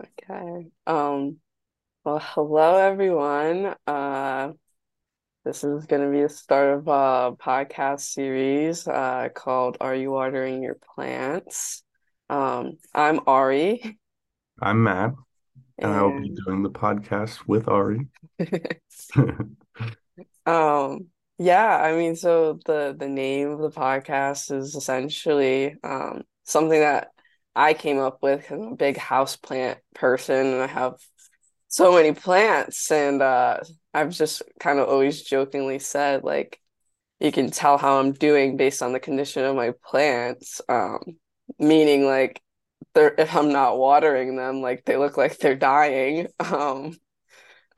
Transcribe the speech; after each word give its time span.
Okay. 0.00 0.68
Um, 0.86 1.36
well, 2.04 2.20
hello 2.22 2.76
everyone. 2.78 3.74
Uh, 3.86 4.52
this 5.44 5.62
is 5.62 5.84
going 5.84 6.02
to 6.02 6.10
be 6.10 6.22
the 6.22 6.28
start 6.30 6.78
of 6.78 6.88
a 6.88 7.36
podcast 7.36 8.00
series 8.00 8.88
uh, 8.88 9.28
called 9.34 9.76
Are 9.78 9.94
You 9.94 10.10
Watering 10.10 10.62
Your 10.62 10.78
Plants? 10.94 11.82
Um, 12.30 12.78
I'm 12.94 13.20
Ari. 13.26 13.98
I'm 14.62 14.82
Matt, 14.84 15.12
and 15.78 15.92
I 15.92 16.00
will 16.02 16.18
be 16.18 16.34
doing 16.46 16.62
the 16.62 16.70
podcast 16.70 17.46
with 17.46 17.68
Ari. 17.68 18.06
um, 20.46 21.08
yeah, 21.38 21.76
I 21.76 21.94
mean, 21.94 22.16
so 22.16 22.58
the 22.64 22.96
the 22.98 23.08
name 23.08 23.50
of 23.50 23.58
the 23.58 23.70
podcast 23.70 24.50
is 24.50 24.74
essentially 24.74 25.76
um 25.84 26.22
something 26.44 26.80
that 26.80 27.08
I 27.54 27.74
came 27.74 27.98
up 27.98 28.22
with 28.22 28.46
'cause 28.46 28.60
I'm 28.60 28.72
a 28.72 28.76
big 28.76 28.96
house 28.96 29.36
plant 29.36 29.78
person 29.94 30.46
and 30.46 30.62
I 30.62 30.66
have 30.66 30.94
so 31.68 31.92
many 31.94 32.12
plants 32.12 32.90
and 32.92 33.22
uh 33.22 33.60
I've 33.94 34.10
just 34.10 34.42
kind 34.60 34.78
of 34.78 34.88
always 34.88 35.22
jokingly 35.22 35.78
said 35.80 36.24
like 36.24 36.60
you 37.20 37.32
can 37.32 37.50
tell 37.50 37.78
how 37.78 37.98
I'm 38.00 38.12
doing 38.12 38.56
based 38.56 38.82
on 38.82 38.92
the 38.94 39.00
condition 39.00 39.44
of 39.44 39.56
my 39.56 39.72
plants 39.84 40.60
um 40.68 41.00
meaning 41.58 42.06
like 42.06 42.42
they're 42.94 43.14
if 43.18 43.34
I'm 43.36 43.52
not 43.52 43.78
watering 43.78 44.36
them 44.36 44.62
like 44.62 44.84
they 44.86 44.96
look 44.98 45.16
like 45.18 45.38
they're 45.38 45.56
dying 45.56 46.28
um 46.40 46.94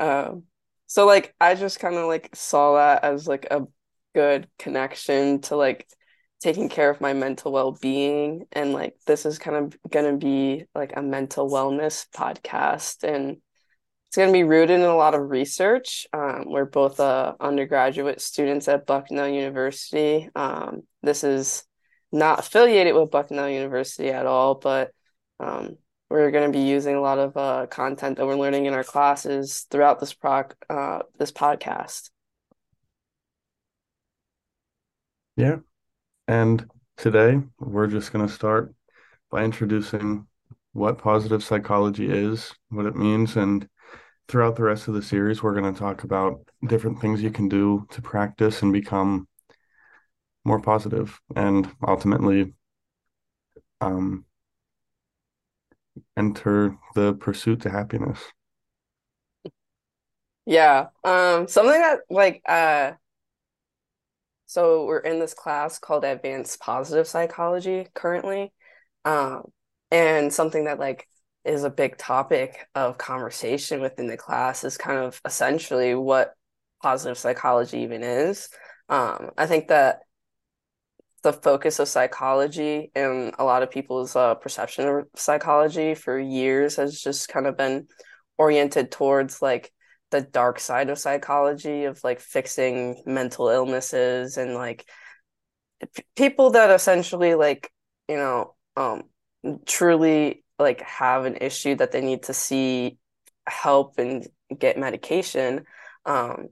um 0.00 0.44
so 0.86 1.06
like 1.06 1.34
I 1.40 1.54
just 1.54 1.80
kind 1.80 1.96
of 1.96 2.06
like 2.06 2.34
saw 2.34 2.76
that 2.76 3.04
as 3.04 3.26
like 3.26 3.46
a 3.50 3.66
good 4.14 4.48
connection 4.58 5.40
to 5.42 5.56
like 5.56 5.86
taking 6.42 6.68
care 6.68 6.90
of 6.90 7.00
my 7.00 7.12
mental 7.12 7.52
well-being 7.52 8.46
and 8.52 8.72
like 8.72 8.96
this 9.06 9.24
is 9.24 9.38
kind 9.38 9.56
of 9.56 9.76
gonna 9.90 10.16
be 10.16 10.64
like 10.74 10.92
a 10.96 11.02
mental 11.02 11.48
wellness 11.48 12.06
podcast 12.14 13.04
and 13.04 13.38
it's 14.12 14.18
going 14.18 14.28
to 14.28 14.32
be 14.34 14.44
rooted 14.44 14.78
in 14.78 14.82
a 14.82 14.94
lot 14.94 15.14
of 15.14 15.30
research. 15.30 16.06
Um, 16.12 16.44
we're 16.46 16.66
both 16.66 17.00
uh, 17.00 17.32
undergraduate 17.40 18.20
students 18.20 18.68
at 18.68 18.84
Bucknell 18.84 19.26
University. 19.26 20.28
Um, 20.36 20.82
this 21.02 21.24
is 21.24 21.64
not 22.12 22.40
affiliated 22.40 22.94
with 22.94 23.10
Bucknell 23.10 23.48
University 23.48 24.10
at 24.10 24.26
all, 24.26 24.56
but 24.56 24.90
um, 25.40 25.78
we're 26.10 26.30
going 26.30 26.52
to 26.52 26.58
be 26.58 26.66
using 26.66 26.94
a 26.94 27.00
lot 27.00 27.18
of 27.18 27.34
uh, 27.38 27.66
content 27.68 28.18
that 28.18 28.26
we're 28.26 28.36
learning 28.36 28.66
in 28.66 28.74
our 28.74 28.84
classes 28.84 29.66
throughout 29.70 29.98
this 29.98 30.12
proc 30.12 30.56
uh, 30.68 30.98
this 31.18 31.32
podcast. 31.32 32.10
Yeah, 35.38 35.60
and 36.32 36.66
today 36.96 37.38
we're 37.60 37.86
just 37.86 38.10
going 38.10 38.26
to 38.26 38.32
start 38.32 38.74
by 39.30 39.44
introducing 39.44 40.26
what 40.72 40.96
positive 40.96 41.44
psychology 41.44 42.10
is, 42.10 42.54
what 42.70 42.86
it 42.86 42.96
means, 42.96 43.36
and 43.36 43.68
throughout 44.28 44.56
the 44.56 44.62
rest 44.62 44.88
of 44.88 44.94
the 44.94 45.02
series, 45.02 45.42
we're 45.42 45.52
going 45.52 45.70
to 45.70 45.78
talk 45.78 46.04
about 46.04 46.40
different 46.66 46.98
things 47.02 47.22
you 47.22 47.30
can 47.30 47.50
do 47.50 47.86
to 47.90 48.00
practice 48.00 48.62
and 48.62 48.72
become 48.72 49.28
more 50.42 50.58
positive 50.58 51.20
and 51.36 51.70
ultimately 51.86 52.54
um, 53.82 54.24
enter 56.16 56.78
the 56.94 57.12
pursuit 57.12 57.60
to 57.60 57.68
happiness. 57.68 58.18
Yeah, 60.46 60.86
um, 61.04 61.46
something 61.46 61.78
that 61.78 62.00
like 62.08 62.40
uh, 62.48 62.92
so 64.52 64.84
we're 64.84 64.98
in 64.98 65.18
this 65.18 65.32
class 65.32 65.78
called 65.78 66.04
Advanced 66.04 66.60
Positive 66.60 67.08
Psychology 67.08 67.86
currently. 67.94 68.52
Um, 69.02 69.44
and 69.90 70.30
something 70.30 70.64
that 70.64 70.78
like 70.78 71.08
is 71.42 71.64
a 71.64 71.70
big 71.70 71.96
topic 71.96 72.68
of 72.74 72.98
conversation 72.98 73.80
within 73.80 74.08
the 74.08 74.18
class 74.18 74.62
is 74.62 74.76
kind 74.76 74.98
of 74.98 75.18
essentially 75.24 75.94
what 75.94 76.34
positive 76.82 77.16
psychology 77.16 77.78
even 77.78 78.02
is. 78.02 78.50
Um, 78.90 79.30
I 79.38 79.46
think 79.46 79.68
that 79.68 80.00
the 81.22 81.32
focus 81.32 81.78
of 81.78 81.88
psychology 81.88 82.92
and 82.94 83.34
a 83.38 83.44
lot 83.44 83.62
of 83.62 83.70
people's 83.70 84.14
uh, 84.14 84.34
perception 84.34 84.86
of 84.86 85.06
psychology 85.16 85.94
for 85.94 86.18
years 86.18 86.76
has 86.76 87.00
just 87.00 87.28
kind 87.28 87.46
of 87.46 87.56
been 87.56 87.88
oriented 88.36 88.90
towards 88.90 89.40
like 89.40 89.72
the 90.12 90.22
dark 90.22 90.60
side 90.60 90.90
of 90.90 90.98
psychology 90.98 91.84
of 91.86 92.02
like 92.04 92.20
fixing 92.20 93.02
mental 93.06 93.48
illnesses 93.48 94.36
and 94.38 94.54
like 94.54 94.88
p- 95.94 96.04
people 96.16 96.50
that 96.50 96.70
essentially 96.70 97.34
like 97.34 97.70
you 98.08 98.16
know 98.16 98.54
um 98.76 99.04
truly 99.66 100.44
like 100.60 100.82
have 100.82 101.24
an 101.24 101.36
issue 101.40 101.74
that 101.74 101.92
they 101.92 102.00
need 102.00 102.24
to 102.24 102.34
see 102.34 102.98
help 103.48 103.98
and 103.98 104.28
get 104.56 104.78
medication 104.78 105.64
um 106.06 106.48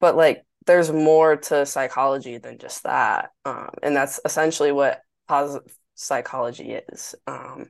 but 0.00 0.16
like 0.16 0.44
there's 0.66 0.90
more 0.92 1.36
to 1.36 1.66
psychology 1.66 2.38
than 2.38 2.58
just 2.58 2.84
that 2.84 3.30
um 3.44 3.70
and 3.82 3.94
that's 3.94 4.20
essentially 4.24 4.72
what 4.72 5.02
positive 5.28 5.76
psychology 5.94 6.72
is 6.72 7.14
um. 7.26 7.66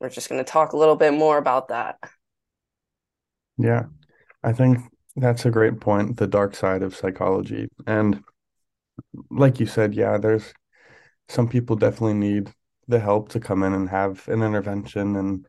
We're 0.00 0.08
just 0.08 0.30
going 0.30 0.42
to 0.42 0.50
talk 0.50 0.72
a 0.72 0.78
little 0.78 0.96
bit 0.96 1.12
more 1.12 1.38
about 1.38 1.68
that. 1.68 1.98
Yeah, 3.58 3.86
I 4.42 4.52
think 4.52 4.78
that's 5.16 5.44
a 5.44 5.50
great 5.50 5.80
point, 5.80 6.16
the 6.16 6.26
dark 6.26 6.54
side 6.54 6.82
of 6.82 6.96
psychology. 6.96 7.68
And 7.86 8.22
like 9.30 9.60
you 9.60 9.66
said, 9.66 9.94
yeah, 9.94 10.18
there's 10.18 10.52
some 11.28 11.48
people 11.48 11.76
definitely 11.76 12.14
need 12.14 12.52
the 12.88 13.00
help 13.00 13.30
to 13.30 13.40
come 13.40 13.62
in 13.62 13.72
and 13.72 13.88
have 13.88 14.26
an 14.28 14.42
intervention 14.42 15.16
and 15.16 15.46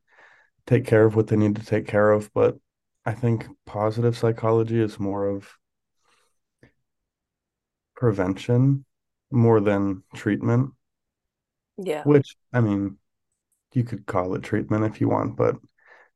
take 0.67 0.85
care 0.85 1.05
of 1.05 1.15
what 1.15 1.27
they 1.27 1.37
need 1.37 1.55
to 1.57 1.65
take 1.65 1.87
care 1.87 2.11
of. 2.11 2.31
But 2.33 2.57
I 3.05 3.13
think 3.13 3.47
positive 3.65 4.17
psychology 4.17 4.79
is 4.79 4.99
more 4.99 5.27
of 5.27 5.49
prevention 7.95 8.85
more 9.31 9.61
than 9.61 10.03
treatment, 10.13 10.71
yeah 11.77 12.03
which 12.03 12.35
I 12.53 12.61
mean, 12.61 12.97
you 13.73 13.83
could 13.83 14.05
call 14.05 14.35
it 14.35 14.43
treatment 14.43 14.85
if 14.85 15.01
you 15.01 15.09
want, 15.09 15.37
but 15.37 15.55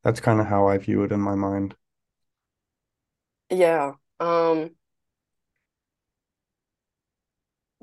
that's 0.03 0.19
kind 0.19 0.39
of 0.41 0.47
how 0.47 0.67
I 0.67 0.77
view 0.77 1.03
it 1.03 1.11
in 1.11 1.21
my 1.21 1.35
mind. 1.35 1.75
Yeah 3.49 3.93
um 4.19 4.75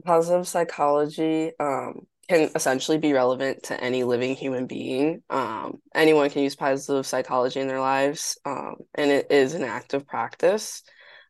positive 0.04 0.46
psychology 0.48 1.52
um, 1.60 2.06
can 2.28 2.50
essentially 2.54 2.98
be 2.98 3.12
relevant 3.12 3.64
to 3.64 3.80
any 3.82 4.04
living 4.04 4.34
human 4.34 4.66
being. 4.66 5.22
Um, 5.30 5.80
anyone 5.94 6.30
can 6.30 6.42
use 6.42 6.56
positive 6.56 7.06
psychology 7.06 7.60
in 7.60 7.68
their 7.68 7.80
lives, 7.80 8.38
um, 8.44 8.76
and 8.94 9.10
it 9.10 9.30
is 9.30 9.54
an 9.54 9.62
active 9.62 10.06
practice. 10.06 10.82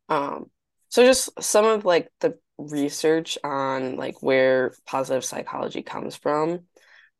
Um, 0.08 0.50
so 0.88 1.04
just 1.04 1.30
some 1.42 1.64
of 1.64 1.84
like 1.84 2.10
the 2.20 2.38
research 2.58 3.38
on 3.42 3.96
like 3.96 4.22
where 4.22 4.74
positive 4.86 5.24
psychology 5.24 5.82
comes 5.82 6.16
from. 6.16 6.60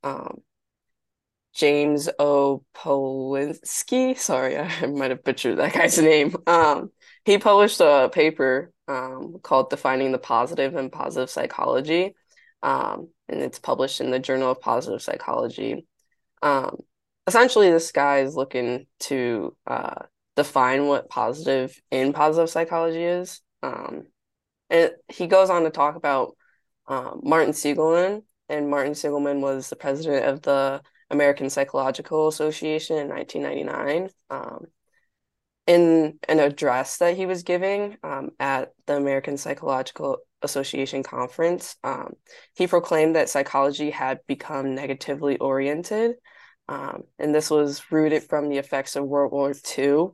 Um, 0.05 0.43
James 1.55 2.09
O. 2.19 2.65
Polinsky. 2.75 4.17
Sorry, 4.17 4.56
I 4.59 4.87
might 4.87 5.11
have 5.11 5.25
butchered 5.25 5.59
that 5.59 5.72
guy's 5.75 5.99
name. 5.99 6.34
Um, 6.47 6.91
he 7.25 7.38
published 7.38 7.81
a 7.81 8.10
paper 8.12 8.72
um, 8.88 9.38
called 9.43 9.71
Defining 9.71 10.12
the 10.12 10.19
Positive 10.19 10.75
and 10.75 10.91
Positive 10.91 11.31
Psychology. 11.31 12.15
Um, 12.62 13.09
and 13.28 13.41
it's 13.41 13.59
published 13.59 14.00
in 14.00 14.10
the 14.10 14.19
Journal 14.19 14.50
of 14.50 14.60
Positive 14.60 15.03
Psychology. 15.03 15.87
Um, 16.43 16.77
essentially, 17.27 17.71
this 17.71 17.93
guy 17.93 18.21
is 18.21 18.37
looking 18.37 18.87
to 19.00 19.56
uh, 19.66 20.03
define 20.37 20.87
what 20.87 21.09
positive 21.09 21.81
in 21.91 22.12
positive 22.12 22.50
psychology 22.50 23.03
is. 23.03 23.41
Um, 23.62 24.04
and 24.71 24.93
he 25.09 25.27
goes 25.27 25.50
on 25.50 25.65
to 25.65 25.71
talk 25.71 25.97
about 25.97 26.37
um, 26.87 27.21
Martin 27.22 27.53
Seligman, 27.53 28.22
and 28.49 28.71
Martin 28.71 28.94
Seligman 28.94 29.41
was 29.41 29.69
the 29.69 29.77
president 29.77 30.27
of 30.27 30.43
the 30.43 30.83
American 31.10 31.50
Psychological 31.50 32.28
Association 32.28 32.97
in 32.99 33.09
1999. 33.09 34.10
In 35.66 36.18
an 36.28 36.41
address 36.41 36.98
that 36.98 37.16
he 37.16 37.26
was 37.26 37.44
giving 37.44 37.97
um, 38.03 38.30
at 38.41 38.72
the 38.86 38.97
American 38.97 39.36
Psychological 39.36 40.18
Association 40.42 41.04
conference, 41.04 41.76
um, 41.84 42.14
he 42.54 42.66
proclaimed 42.66 43.14
that 43.14 43.28
psychology 43.28 43.91
had 43.91 44.18
become 44.26 44.74
negatively 44.74 45.38
oriented. 45.38 46.16
Um, 46.68 47.04
and 47.18 47.34
this 47.34 47.50
was 47.50 47.92
rooted 47.92 48.24
from 48.24 48.48
the 48.48 48.59
effects 48.59 48.97
of 48.97 49.04
World 49.04 49.32
War 49.32 49.54
II. 49.78 50.09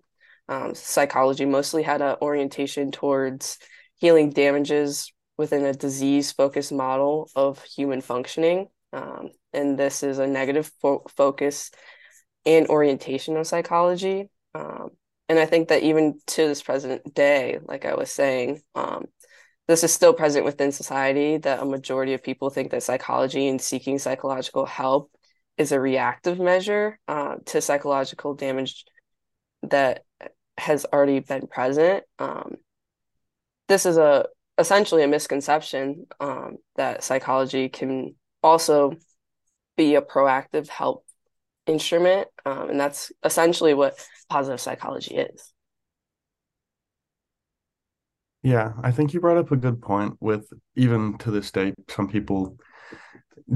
Um, 0.48 0.74
psychology 0.74 1.44
mostly 1.44 1.82
had 1.82 2.02
an 2.02 2.16
orientation 2.20 2.90
towards 2.90 3.58
healing 3.96 4.30
damages 4.30 5.12
within 5.36 5.64
a 5.64 5.72
disease 5.72 6.32
focused 6.32 6.72
model 6.72 7.30
of 7.34 7.62
human 7.62 8.00
functioning. 8.00 8.68
Um, 8.92 9.30
and 9.52 9.78
this 9.78 10.02
is 10.02 10.18
a 10.18 10.26
negative 10.26 10.70
fo- 10.80 11.04
focus 11.16 11.70
and 12.44 12.66
orientation 12.68 13.36
of 13.36 13.46
psychology. 13.46 14.30
Um, 14.54 14.90
and 15.28 15.38
I 15.38 15.46
think 15.46 15.68
that 15.68 15.82
even 15.82 16.18
to 16.28 16.48
this 16.48 16.62
present 16.62 17.14
day, 17.14 17.58
like 17.62 17.84
I 17.84 17.94
was 17.94 18.10
saying, 18.10 18.60
um, 18.74 19.06
this 19.66 19.84
is 19.84 19.92
still 19.92 20.14
present 20.14 20.46
within 20.46 20.72
society 20.72 21.36
that 21.38 21.60
a 21.60 21.66
majority 21.66 22.14
of 22.14 22.22
people 22.22 22.48
think 22.48 22.70
that 22.70 22.82
psychology 22.82 23.48
and 23.48 23.60
seeking 23.60 23.98
psychological 23.98 24.64
help 24.64 25.12
is 25.58 25.72
a 25.72 25.80
reactive 25.80 26.38
measure 26.38 26.98
uh, 27.08 27.36
to 27.46 27.60
psychological 27.60 28.34
damage 28.34 28.86
that 29.64 30.04
has 30.56 30.86
already 30.90 31.20
been 31.20 31.46
present. 31.46 32.04
Um, 32.18 32.56
this 33.68 33.84
is 33.84 33.98
a 33.98 34.26
essentially 34.56 35.04
a 35.04 35.08
misconception 35.08 36.06
um, 36.18 36.56
that 36.76 37.04
psychology 37.04 37.68
can 37.68 38.14
also 38.42 38.96
be 39.76 39.94
a 39.94 40.02
proactive 40.02 40.68
help 40.68 41.04
instrument, 41.68 42.28
um, 42.44 42.70
and 42.70 42.80
that's 42.80 43.12
essentially 43.24 43.74
what 43.74 43.94
positive 44.28 44.60
psychology 44.60 45.16
is. 45.16 45.52
Yeah, 48.42 48.72
I 48.82 48.92
think 48.92 49.12
you 49.12 49.20
brought 49.20 49.36
up 49.36 49.50
a 49.52 49.56
good 49.56 49.82
point 49.82 50.16
with 50.20 50.52
even 50.76 51.18
to 51.18 51.30
this 51.30 51.50
day, 51.50 51.74
some 51.88 52.08
people 52.08 52.56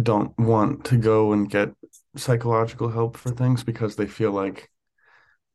don't 0.02 0.36
want 0.38 0.84
to 0.86 0.96
go 0.96 1.32
and 1.32 1.50
get 1.50 1.70
psychological 2.16 2.88
help 2.88 3.16
for 3.16 3.30
things 3.30 3.64
because 3.64 3.96
they 3.96 4.06
feel 4.06 4.32
like 4.32 4.70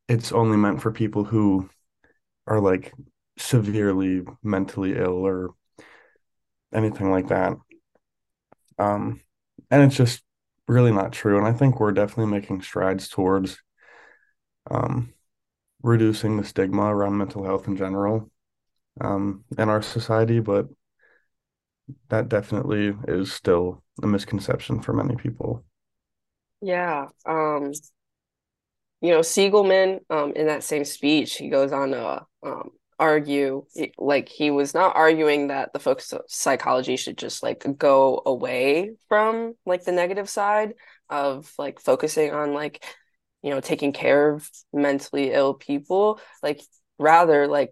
it's 0.07 0.31
only 0.31 0.57
meant 0.57 0.81
for 0.81 0.91
people 0.91 1.23
who 1.23 1.69
are 2.47 2.61
like 2.61 2.93
severely 3.37 4.23
mentally 4.43 4.97
ill 4.97 5.25
or 5.25 5.51
anything 6.73 7.11
like 7.11 7.27
that. 7.27 7.57
Um, 8.79 9.21
and 9.71 9.83
it's 9.83 9.95
just 9.95 10.23
really 10.67 10.91
not 10.91 11.13
true. 11.13 11.37
And 11.37 11.47
I 11.47 11.53
think 11.53 11.79
we're 11.79 11.91
definitely 11.91 12.31
making 12.31 12.61
strides 12.61 13.07
towards 13.07 13.57
um, 14.69 15.13
reducing 15.81 16.37
the 16.37 16.43
stigma 16.43 16.93
around 16.93 17.17
mental 17.17 17.43
health 17.43 17.67
in 17.67 17.77
general 17.77 18.29
um, 18.99 19.43
in 19.57 19.69
our 19.69 19.81
society, 19.81 20.39
but 20.39 20.67
that 22.09 22.29
definitely 22.29 22.93
is 23.07 23.31
still 23.31 23.83
a 24.03 24.07
misconception 24.07 24.81
for 24.81 24.93
many 24.93 25.15
people. 25.15 25.63
Yeah. 26.61 27.07
Um, 27.25 27.71
you 29.01 29.11
know, 29.11 29.21
Seligman, 29.21 29.99
um, 30.09 30.33
in 30.35 30.47
that 30.47 30.63
same 30.63 30.83
speech, 30.83 31.37
he 31.37 31.49
goes 31.49 31.71
on 31.71 31.91
to 31.91 32.25
um, 32.43 32.71
argue, 32.99 33.65
like 33.97 34.29
he 34.29 34.51
was 34.51 34.73
not 34.73 34.95
arguing 34.95 35.47
that 35.47 35.73
the 35.73 35.79
focus 35.79 36.13
of 36.13 36.21
psychology 36.27 36.97
should 36.97 37.17
just 37.17 37.43
like 37.43 37.65
go 37.77 38.21
away 38.25 38.95
from 39.07 39.53
like 39.65 39.83
the 39.83 39.91
negative 39.91 40.29
side 40.29 40.73
of 41.09 41.51
like 41.57 41.79
focusing 41.79 42.31
on 42.31 42.53
like, 42.53 42.83
you 43.43 43.51
know, 43.51 43.59
taking 43.59 43.93
care 43.93 44.33
of 44.33 44.49
mentally 44.73 45.31
ill 45.31 45.53
people. 45.53 46.19
Like 46.41 46.61
rather, 46.97 47.47
like 47.47 47.71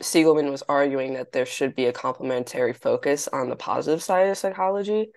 Seligman 0.00 0.50
was 0.50 0.62
arguing 0.68 1.14
that 1.14 1.32
there 1.32 1.46
should 1.46 1.74
be 1.74 1.86
a 1.86 1.92
complementary 1.92 2.72
focus 2.72 3.28
on 3.28 3.48
the 3.48 3.56
positive 3.56 4.02
side 4.02 4.28
of 4.28 4.38
psychology. 4.38 5.08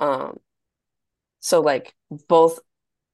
Um, 0.00 0.38
so 1.40 1.60
like 1.60 1.94
both 2.28 2.60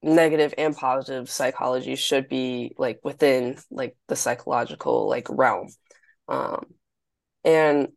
negative 0.01 0.53
and 0.57 0.75
positive 0.75 1.29
psychology 1.29 1.95
should 1.95 2.29
be 2.29 2.75
like 2.77 2.99
within 3.03 3.57
like 3.71 3.95
the 4.07 4.15
psychological 4.15 5.07
like 5.09 5.27
realm. 5.29 5.67
Um 6.27 6.65
and 7.43 7.89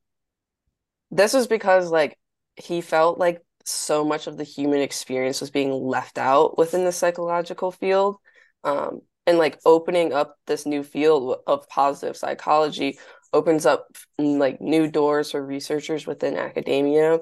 this 1.11 1.33
was 1.33 1.47
because 1.47 1.91
like 1.91 2.19
he 2.57 2.81
felt 2.81 3.19
like 3.19 3.43
so 3.65 4.05
much 4.05 4.27
of 4.27 4.37
the 4.37 4.45
human 4.45 4.81
experience 4.81 5.41
was 5.41 5.51
being 5.51 5.71
left 5.73 6.19
out 6.19 6.57
within 6.59 6.85
the 6.85 6.93
psychological 6.93 7.71
field. 7.71 8.17
Um 8.65 9.01
and 9.27 9.39
like 9.39 9.59
opening 9.67 10.13
up 10.13 10.37
this 10.47 10.65
new 10.65 10.83
field 10.83 11.37
of 11.47 11.69
positive 11.69 12.17
psychology 12.17 12.99
opens 13.33 13.67
up 13.67 13.87
like 14.19 14.61
new 14.61 14.91
doors 14.91 15.33
for 15.33 15.45
researchers 15.45 16.07
within 16.07 16.37
academia. 16.37 17.19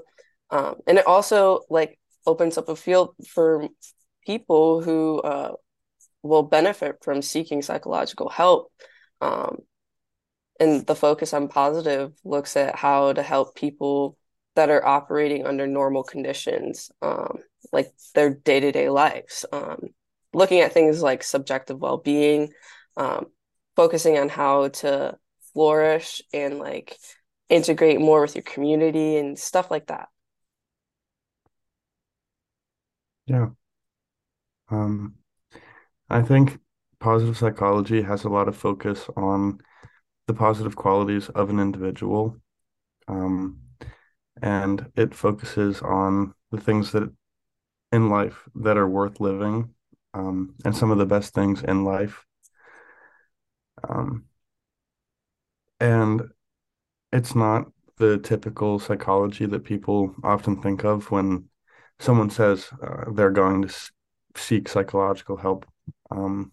Um 0.50 0.76
and 0.86 0.98
it 0.98 1.06
also 1.06 1.60
like 1.68 1.98
opens 2.26 2.58
up 2.58 2.68
a 2.68 2.76
field 2.76 3.14
for 3.28 3.68
people 4.26 4.82
who 4.82 5.20
uh, 5.20 5.52
will 6.22 6.42
benefit 6.42 6.96
from 7.02 7.22
seeking 7.22 7.62
psychological 7.62 8.28
help. 8.28 8.72
Um, 9.20 9.58
and 10.58 10.86
the 10.86 10.94
focus 10.96 11.32
on 11.32 11.48
positive 11.48 12.12
looks 12.24 12.56
at 12.56 12.76
how 12.76 13.12
to 13.12 13.22
help 13.22 13.54
people 13.54 14.16
that 14.56 14.70
are 14.70 14.84
operating 14.84 15.46
under 15.46 15.66
normal 15.66 16.02
conditions, 16.02 16.90
um, 17.02 17.38
like 17.72 17.92
their 18.14 18.30
day 18.30 18.60
to 18.60 18.72
day 18.72 18.88
lives. 18.88 19.44
Um, 19.52 19.88
looking 20.32 20.60
at 20.60 20.72
things 20.72 21.02
like 21.02 21.22
subjective 21.22 21.78
well 21.78 21.98
being, 21.98 22.52
um, 22.96 23.26
focusing 23.76 24.18
on 24.18 24.28
how 24.28 24.68
to 24.68 25.16
flourish 25.52 26.22
and 26.32 26.58
like 26.58 26.96
integrate 27.48 28.00
more 28.00 28.22
with 28.22 28.34
your 28.34 28.42
community 28.42 29.16
and 29.16 29.38
stuff 29.38 29.70
like 29.70 29.86
that. 29.86 30.08
Yeah. 33.26 33.48
Um, 34.68 35.14
I 36.10 36.22
think 36.22 36.58
positive 37.00 37.36
psychology 37.36 38.02
has 38.02 38.24
a 38.24 38.28
lot 38.28 38.48
of 38.48 38.56
focus 38.56 39.08
on 39.16 39.60
the 40.26 40.34
positive 40.34 40.76
qualities 40.76 41.28
of 41.30 41.50
an 41.50 41.60
individual. 41.60 42.36
Um, 43.08 43.60
and 44.42 44.90
it 44.96 45.14
focuses 45.14 45.80
on 45.82 46.34
the 46.50 46.60
things 46.60 46.92
that 46.92 47.10
in 47.92 48.10
life 48.10 48.42
that 48.56 48.76
are 48.76 48.88
worth 48.88 49.20
living 49.20 49.70
um, 50.14 50.54
and 50.64 50.76
some 50.76 50.90
of 50.90 50.98
the 50.98 51.06
best 51.06 51.34
things 51.34 51.62
in 51.62 51.84
life. 51.84 52.24
Um, 53.88 54.24
and 55.80 56.22
it's 57.12 57.34
not 57.34 57.70
the 57.98 58.18
typical 58.18 58.78
psychology 58.78 59.46
that 59.46 59.64
people 59.64 60.14
often 60.22 60.60
think 60.60 60.84
of 60.84 61.10
when 61.10 61.48
someone 61.98 62.30
says 62.30 62.68
uh, 62.82 63.10
they're 63.12 63.30
going 63.30 63.62
to 63.62 63.74
seek 64.38 64.68
psychological 64.68 65.36
help. 65.36 65.66
Um, 66.10 66.52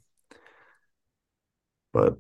but 1.91 2.17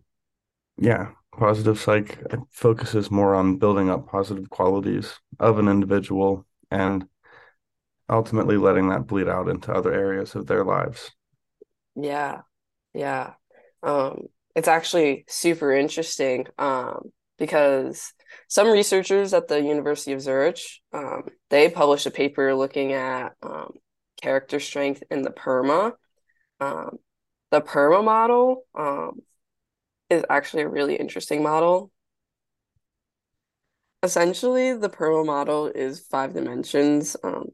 yeah, 0.77 1.11
positive 1.31 1.79
psych 1.79 2.19
focuses 2.51 3.09
more 3.09 3.35
on 3.35 3.57
building 3.57 3.89
up 3.89 4.07
positive 4.07 4.49
qualities 4.49 5.13
of 5.39 5.59
an 5.59 5.67
individual 5.67 6.45
and 6.71 7.05
ultimately 8.09 8.57
letting 8.57 8.89
that 8.89 9.07
bleed 9.07 9.27
out 9.27 9.47
into 9.47 9.71
other 9.71 9.93
areas 9.93 10.35
of 10.35 10.47
their 10.47 10.63
lives. 10.63 11.11
Yeah. 11.95 12.41
Yeah. 12.93 13.33
Um, 13.81 14.27
it's 14.55 14.67
actually 14.67 15.25
super 15.27 15.73
interesting 15.73 16.45
um, 16.57 17.11
because 17.37 18.13
some 18.47 18.69
researchers 18.69 19.33
at 19.33 19.47
the 19.47 19.61
University 19.61 20.13
of 20.13 20.21
Zurich, 20.21 20.59
um, 20.93 21.23
they 21.49 21.69
published 21.69 22.05
a 22.05 22.11
paper 22.11 22.53
looking 22.53 22.93
at 22.93 23.33
um, 23.41 23.73
character 24.23 24.59
strength 24.59 25.03
in 25.11 25.21
the 25.21 25.29
PERMA. 25.29 25.93
Um, 26.61 26.97
the 27.51 27.59
PERMA 27.59 28.01
model 28.03 28.63
um, 28.73 29.19
is 30.09 30.23
actually 30.29 30.63
a 30.63 30.69
really 30.69 30.95
interesting 30.95 31.43
model. 31.43 31.91
Essentially, 34.01 34.77
the 34.77 34.89
PERMA 34.89 35.25
model 35.25 35.67
is 35.67 35.99
five 35.99 36.33
dimensions, 36.33 37.17
um, 37.23 37.47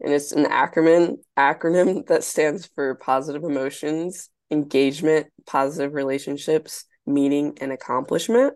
and 0.00 0.12
it's 0.12 0.32
an 0.32 0.46
acronym 0.46 1.18
acronym 1.38 2.06
that 2.08 2.24
stands 2.24 2.68
for 2.74 2.96
positive 2.96 3.44
emotions, 3.44 4.28
engagement, 4.50 5.28
positive 5.46 5.94
relationships, 5.94 6.84
meaning, 7.06 7.56
and 7.60 7.70
accomplishment. 7.70 8.54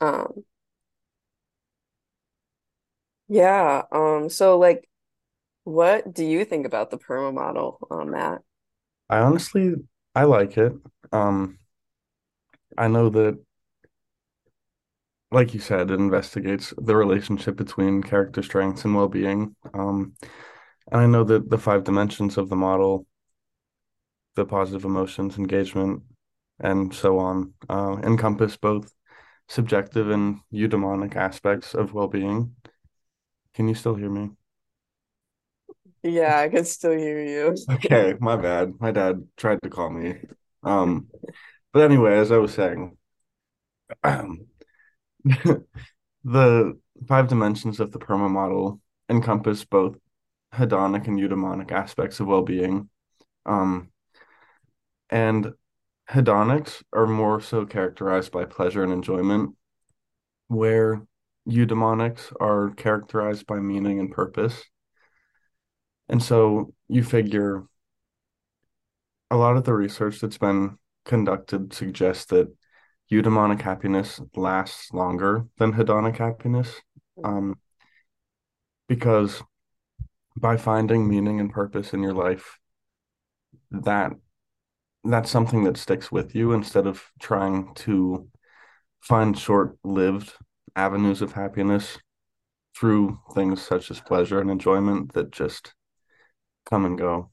Um, 0.00 0.44
yeah. 3.28 3.82
Um. 3.92 4.28
So, 4.30 4.58
like, 4.58 4.88
what 5.68 6.14
do 6.14 6.24
you 6.24 6.44
think 6.46 6.66
about 6.66 6.90
the 6.90 6.98
PERMA 6.98 7.32
model, 7.32 7.78
um, 7.90 8.10
Matt? 8.10 8.40
I 9.10 9.18
honestly 9.18 9.74
I 10.14 10.24
like 10.24 10.56
it. 10.56 10.72
Um, 11.12 11.58
I 12.76 12.88
know 12.88 13.10
that, 13.10 13.38
like 15.30 15.52
you 15.52 15.60
said, 15.60 15.90
it 15.90 16.00
investigates 16.00 16.72
the 16.78 16.96
relationship 16.96 17.56
between 17.56 18.02
character 18.02 18.42
strengths 18.42 18.84
and 18.84 18.94
well-being. 18.94 19.54
Um, 19.74 20.14
and 20.90 21.00
I 21.02 21.06
know 21.06 21.24
that 21.24 21.50
the 21.50 21.58
five 21.58 21.84
dimensions 21.84 22.38
of 22.38 22.48
the 22.48 22.56
model, 22.56 23.06
the 24.36 24.46
positive 24.46 24.86
emotions, 24.86 25.36
engagement, 25.36 26.02
and 26.58 26.94
so 26.94 27.18
on, 27.18 27.52
uh, 27.68 27.98
encompass 28.02 28.56
both 28.56 28.92
subjective 29.48 30.08
and 30.08 30.40
eudaimonic 30.52 31.14
aspects 31.14 31.74
of 31.74 31.92
well-being. 31.92 32.54
Can 33.52 33.68
you 33.68 33.74
still 33.74 33.94
hear 33.96 34.10
me? 34.10 34.30
Yeah, 36.02 36.38
I 36.38 36.48
can 36.48 36.64
still 36.64 36.96
hear 36.96 37.22
you. 37.24 37.56
Okay, 37.70 38.14
my 38.20 38.36
bad. 38.36 38.74
My 38.80 38.90
dad 38.90 39.26
tried 39.36 39.62
to 39.62 39.70
call 39.70 39.90
me. 39.90 40.16
Um, 40.62 41.08
but 41.72 41.82
anyway, 41.82 42.18
as 42.18 42.32
I 42.32 42.38
was 42.38 42.54
saying, 42.54 42.96
um, 44.02 44.46
the 46.24 46.78
five 47.06 47.28
dimensions 47.28 47.80
of 47.80 47.92
the 47.92 47.98
PERMA 47.98 48.28
model 48.30 48.80
encompass 49.08 49.64
both 49.64 49.96
hedonic 50.54 51.06
and 51.06 51.18
eudaimonic 51.18 51.72
aspects 51.72 52.20
of 52.20 52.26
well-being. 52.26 52.88
Um, 53.46 53.90
and 55.10 55.52
hedonics 56.10 56.82
are 56.92 57.06
more 57.06 57.40
so 57.40 57.66
characterized 57.66 58.32
by 58.32 58.44
pleasure 58.44 58.82
and 58.82 58.92
enjoyment, 58.92 59.54
where 60.48 61.02
eudaimonics 61.48 62.32
are 62.40 62.70
characterized 62.70 63.46
by 63.46 63.58
meaning 63.58 63.98
and 64.00 64.10
purpose. 64.12 64.64
And 66.08 66.22
so 66.22 66.72
you 66.88 67.02
figure 67.02 67.64
a 69.30 69.36
lot 69.36 69.56
of 69.56 69.64
the 69.64 69.74
research 69.74 70.20
that's 70.20 70.38
been 70.38 70.78
conducted 71.04 71.72
suggests 71.72 72.26
that 72.26 72.48
eudaimonic 73.10 73.60
happiness 73.60 74.20
lasts 74.34 74.92
longer 74.92 75.46
than 75.58 75.72
hedonic 75.72 76.16
happiness. 76.16 76.80
Um, 77.22 77.56
because 78.88 79.42
by 80.36 80.56
finding 80.56 81.08
meaning 81.08 81.40
and 81.40 81.52
purpose 81.52 81.92
in 81.92 82.02
your 82.02 82.14
life, 82.14 82.58
that 83.70 84.12
that's 85.04 85.30
something 85.30 85.64
that 85.64 85.76
sticks 85.76 86.10
with 86.10 86.34
you 86.34 86.52
instead 86.52 86.86
of 86.86 87.02
trying 87.20 87.74
to 87.74 88.28
find 89.00 89.38
short-lived 89.38 90.32
avenues 90.74 91.22
of 91.22 91.32
happiness 91.32 91.98
through 92.76 93.18
things 93.34 93.60
such 93.62 93.90
as 93.90 94.00
pleasure 94.00 94.40
and 94.40 94.50
enjoyment 94.50 95.12
that 95.12 95.30
just 95.30 95.74
come 96.68 96.84
and 96.84 96.98
go. 96.98 97.30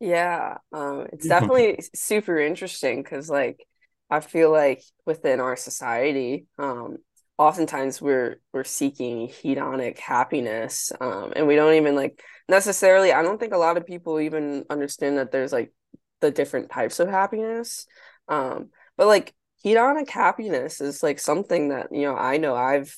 Yeah, 0.00 0.58
um, 0.72 1.06
it's 1.12 1.26
definitely 1.26 1.78
super 1.94 2.38
interesting 2.38 3.02
because, 3.02 3.28
like, 3.28 3.66
I 4.10 4.20
feel 4.20 4.50
like 4.52 4.82
within 5.06 5.40
our 5.40 5.56
society, 5.56 6.46
um, 6.58 6.98
oftentimes 7.36 8.00
we're 8.00 8.40
we're 8.52 8.64
seeking 8.64 9.28
hedonic 9.28 9.98
happiness, 9.98 10.92
um, 11.00 11.32
and 11.34 11.46
we 11.48 11.56
don't 11.56 11.74
even 11.74 11.96
like 11.96 12.22
necessarily. 12.48 13.12
I 13.12 13.22
don't 13.22 13.38
think 13.40 13.52
a 13.54 13.58
lot 13.58 13.76
of 13.76 13.86
people 13.86 14.20
even 14.20 14.64
understand 14.70 15.18
that 15.18 15.32
there's 15.32 15.52
like 15.52 15.72
the 16.20 16.30
different 16.30 16.70
types 16.70 17.00
of 17.00 17.08
happiness. 17.08 17.86
Um, 18.28 18.70
but 18.96 19.08
like 19.08 19.34
hedonic 19.64 20.08
happiness 20.10 20.80
is 20.80 21.02
like 21.02 21.18
something 21.18 21.68
that, 21.70 21.88
you 21.92 22.02
know, 22.02 22.16
I 22.16 22.36
know 22.38 22.54
I've 22.54 22.96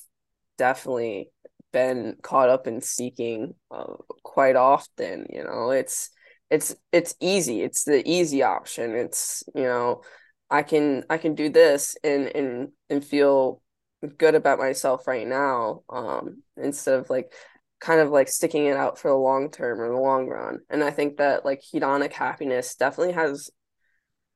definitely 0.59 1.31
been 1.73 2.17
caught 2.23 2.49
up 2.49 2.67
in 2.67 2.81
seeking 2.81 3.55
uh, 3.71 3.95
quite 4.23 4.57
often, 4.57 5.27
you 5.31 5.45
know. 5.45 5.71
It's 5.71 6.11
it's 6.51 6.75
it's 6.93 7.15
easy. 7.21 7.63
It's 7.63 7.85
the 7.85 8.03
easy 8.09 8.43
option. 8.43 8.95
It's, 8.95 9.45
you 9.55 9.63
know, 9.65 10.03
I 10.51 10.63
can 10.63 11.05
I 11.11 11.19
can 11.19 11.35
do 11.35 11.49
this 11.49 11.97
and 12.03 12.27
and 12.29 12.69
and 12.89 13.05
feel 13.05 13.63
good 14.19 14.35
about 14.35 14.59
myself 14.59 15.07
right 15.07 15.27
now 15.27 15.83
um 15.91 16.43
instead 16.57 16.99
of 16.99 17.11
like 17.11 17.31
kind 17.81 18.01
of 18.01 18.11
like 18.11 18.29
sticking 18.29 18.67
it 18.67 18.77
out 18.77 18.99
for 18.99 19.09
the 19.09 19.15
long 19.17 19.51
term 19.51 19.81
or 19.81 19.89
the 19.89 19.97
long 19.97 20.27
run. 20.27 20.61
And 20.69 20.85
I 20.85 20.91
think 20.91 21.17
that 21.17 21.45
like 21.45 21.63
hedonic 21.63 22.13
happiness 22.13 22.75
definitely 22.77 23.15
has 23.15 23.51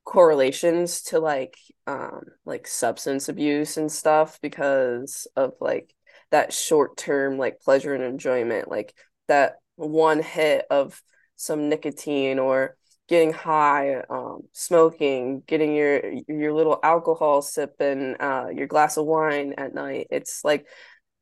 correlations 0.05 1.03
to 1.03 1.19
like 1.19 1.57
um 1.87 2.23
like 2.45 2.67
substance 2.67 3.29
abuse 3.29 3.77
and 3.77 3.91
stuff 3.91 4.39
because 4.43 5.27
of 5.37 5.55
like 5.61 5.95
that 6.35 6.53
short 6.53 6.99
term 6.99 7.39
like 7.39 7.61
pleasure 7.63 7.95
and 7.95 8.05
enjoyment 8.05 8.69
like 8.69 8.93
that 9.29 9.55
one 9.77 10.23
hit 10.23 10.67
of 10.71 11.01
some 11.37 11.71
nicotine 11.71 12.41
or 12.41 12.77
getting 13.09 13.33
high 13.33 14.03
um 14.11 14.43
smoking 14.53 15.43
getting 15.47 15.77
your 15.77 16.03
your 16.29 16.53
little 16.53 16.81
alcohol 16.83 17.43
sip 17.43 17.77
and 17.81 18.17
uh 18.21 18.49
your 18.53 18.67
glass 18.67 18.99
of 18.99 19.07
wine 19.07 19.55
at 19.59 19.75
night 19.75 20.09
it's 20.11 20.45
like 20.45 20.67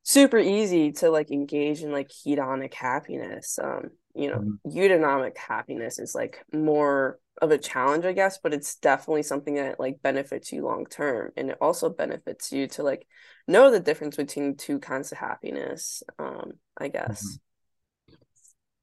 super 0.03 0.39
easy 0.39 0.91
to 0.91 1.09
like 1.09 1.31
engage 1.31 1.81
in 1.83 1.91
like 1.91 2.09
hedonic 2.09 2.73
happiness. 2.73 3.59
Um, 3.61 3.91
you 4.15 4.29
know, 4.29 4.43
Mhm, 4.43 4.59
eudaimonic 4.67 5.37
happiness 5.37 5.99
is 5.99 6.13
like 6.15 6.43
more 6.53 7.19
of 7.41 7.51
a 7.51 7.57
challenge, 7.57 8.05
I 8.05 8.13
guess, 8.13 8.37
but 8.37 8.53
it's 8.53 8.75
definitely 8.75 9.23
something 9.23 9.55
that 9.55 9.79
like 9.79 10.01
benefits 10.01 10.51
you 10.51 10.63
long 10.63 10.85
term. 10.85 11.31
And 11.35 11.49
it 11.49 11.57
also 11.59 11.89
benefits 11.89 12.51
you 12.51 12.67
to 12.69 12.83
like 12.83 13.07
know 13.47 13.71
the 13.71 13.79
difference 13.79 14.15
between 14.15 14.55
two 14.55 14.79
kinds 14.79 15.11
of 15.11 15.17
happiness, 15.17 16.03
um, 16.19 16.53
I 16.77 16.89
guess. 16.89 17.39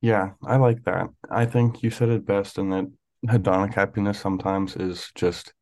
Yeah, 0.01 0.33
I 0.45 0.57
like 0.57 0.85
that. 0.85 1.09
I 1.31 1.45
think 1.47 1.83
you 1.83 1.91
said 1.91 2.09
it 2.09 2.25
best 2.25 2.59
in 2.59 2.71
that 2.71 2.91
hedonic 3.27 3.75
happiness 3.75 4.19
sometimes 4.19 4.77
is 4.77 5.11
just, 5.15 5.53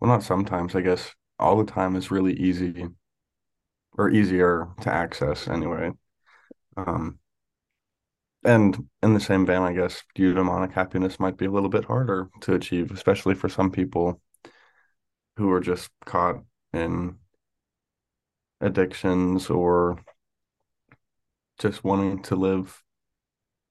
well, 0.00 0.10
not 0.10 0.22
sometimes, 0.22 0.74
I 0.74 0.82
guess 0.82 1.14
all 1.38 1.56
the 1.58 1.70
time 1.70 1.96
is 1.96 2.10
really 2.10 2.34
easy 2.34 2.86
or 3.96 4.10
easier 4.10 4.68
to 4.82 4.92
access 4.92 5.48
anyway. 5.48 5.90
Um, 6.76 7.18
and 8.44 8.88
in 9.02 9.14
the 9.14 9.20
same 9.20 9.46
vein, 9.46 9.62
I 9.62 9.72
guess 9.72 10.02
eudaimonic 10.16 10.72
happiness 10.72 11.20
might 11.20 11.36
be 11.36 11.46
a 11.46 11.50
little 11.50 11.68
bit 11.68 11.84
harder 11.84 12.30
to 12.42 12.54
achieve, 12.54 12.90
especially 12.92 13.34
for 13.34 13.48
some 13.48 13.70
people 13.70 14.20
who 15.36 15.50
are 15.50 15.60
just 15.60 15.90
caught 16.04 16.44
in 16.72 17.18
addictions 18.60 19.50
or 19.50 19.98
just 21.58 21.84
wanting 21.84 22.22
to 22.22 22.34
live 22.36 22.82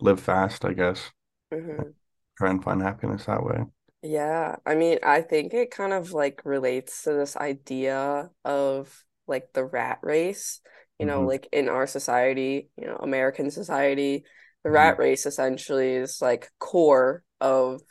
live 0.02 0.20
fast, 0.20 0.66
I 0.66 0.74
guess. 0.74 1.12
hmm 1.52 1.92
Try 2.38 2.50
and 2.50 2.64
find 2.64 2.82
happiness 2.82 3.26
that 3.26 3.44
way. 3.44 3.66
Yeah, 4.04 4.58
I 4.66 4.76
mean, 4.76 5.00
I 5.04 5.22
think 5.22 5.54
it 5.54 5.72
kind 5.72 5.92
of 5.94 6.12
like 6.14 6.42
relates 6.46 7.04
to 7.04 7.14
this 7.14 7.36
idea 7.36 8.30
of 8.46 9.04
like 9.28 9.54
the 9.54 9.66
rat 9.66 10.00
race. 10.04 10.62
You 11.00 11.06
know, 11.06 11.24
hmm 11.24 11.28
like 11.28 11.48
in 11.52 11.70
our 11.70 11.86
society, 11.88 12.70
you 12.78 12.86
know, 12.88 12.96
American 12.98 13.52
society, 13.52 14.26
the 14.68 14.72
rat 14.72 14.98
hmm 14.98 15.00
race 15.00 15.26
essentially 15.26 15.94
is 15.96 16.22
like 16.22 16.50
core 16.60 17.24
of 17.40 17.82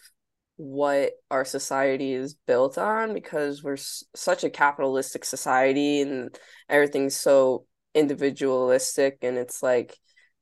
what 0.56 1.12
our 1.30 1.45
society 1.45 2.12
is 2.12 2.35
built 2.47 2.78
on 2.78 3.14
because 3.14 3.62
we're 3.62 3.75
s 3.75 4.04
such 4.14 4.45
a 4.45 4.50
capitalistic 4.50 5.25
society 5.25 6.00
and 6.02 6.38
everything's 6.68 7.16
so 7.16 7.66
individualistic 7.95 9.18
and 9.23 9.38
it's 9.38 9.62
like 9.62 9.97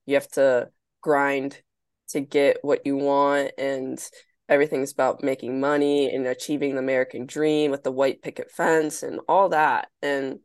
you 0.07 0.15
have 0.15 0.29
to 0.29 0.69
grind 1.03 1.61
to 2.09 2.21
get 2.21 2.59
what 2.63 2.87
you 2.87 2.97
want 2.97 3.53
and 3.59 4.09
everything's 4.49 4.93
about 4.93 5.23
making 5.23 5.61
money 5.61 6.15
and 6.15 6.27
achieving 6.27 6.75
the 6.75 6.81
American 6.81 7.27
dream 7.27 7.71
with 7.71 7.83
the 7.83 7.93
white 7.93 8.23
picket 8.23 8.51
fence 8.51 9.03
and 9.03 9.21
all 9.29 9.49
that. 9.51 9.89
And 10.03 10.41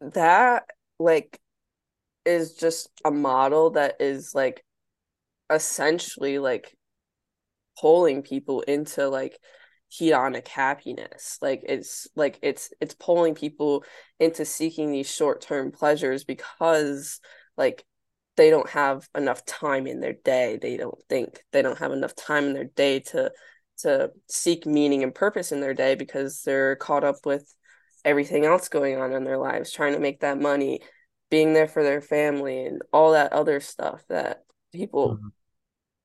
that 0.00 0.64
like 0.98 1.40
is 2.24 2.54
just 2.54 2.88
a 3.04 3.10
model 3.10 3.70
that 3.70 3.96
is 4.00 4.34
like 4.34 4.64
essentially 5.50 6.38
like 6.38 6.76
pulling 7.80 8.22
people 8.22 8.60
into 8.62 9.08
like 9.08 9.38
hedonic 9.92 10.48
happiness. 10.48 11.38
Like 11.40 11.62
it's 11.64 12.08
like 12.16 12.38
it's 12.42 12.70
it's 12.80 12.94
pulling 12.94 13.34
people 13.34 13.84
into 14.18 14.44
seeking 14.44 14.92
these 14.92 15.12
short-term 15.12 15.72
pleasures 15.72 16.24
because 16.24 17.20
like 17.56 17.84
they 18.36 18.50
don't 18.50 18.70
have 18.70 19.06
enough 19.14 19.44
time 19.44 19.86
in 19.86 20.00
their 20.00 20.14
day. 20.14 20.58
They 20.60 20.76
don't 20.76 20.98
think 21.08 21.42
they 21.52 21.62
don't 21.62 21.78
have 21.78 21.92
enough 21.92 22.14
time 22.14 22.44
in 22.44 22.54
their 22.54 22.64
day 22.64 23.00
to 23.00 23.32
to 23.78 24.10
seek 24.28 24.64
meaning 24.64 25.02
and 25.02 25.14
purpose 25.14 25.52
in 25.52 25.60
their 25.60 25.74
day 25.74 25.94
because 25.94 26.42
they're 26.42 26.76
caught 26.76 27.04
up 27.04 27.26
with 27.26 27.52
everything 28.04 28.44
else 28.44 28.68
going 28.68 28.98
on 28.98 29.12
in 29.12 29.24
their 29.24 29.38
lives 29.38 29.72
trying 29.72 29.92
to 29.92 30.00
make 30.00 30.20
that 30.20 30.40
money 30.40 30.80
being 31.32 31.54
there 31.54 31.68
for 31.68 31.82
their 31.84 32.02
family 32.02 32.66
and 32.66 32.82
all 32.92 33.14
that 33.14 33.34
other 33.34 33.60
stuff 33.60 34.04
that 34.10 34.44
people 34.72 35.20
hmm 35.20 35.32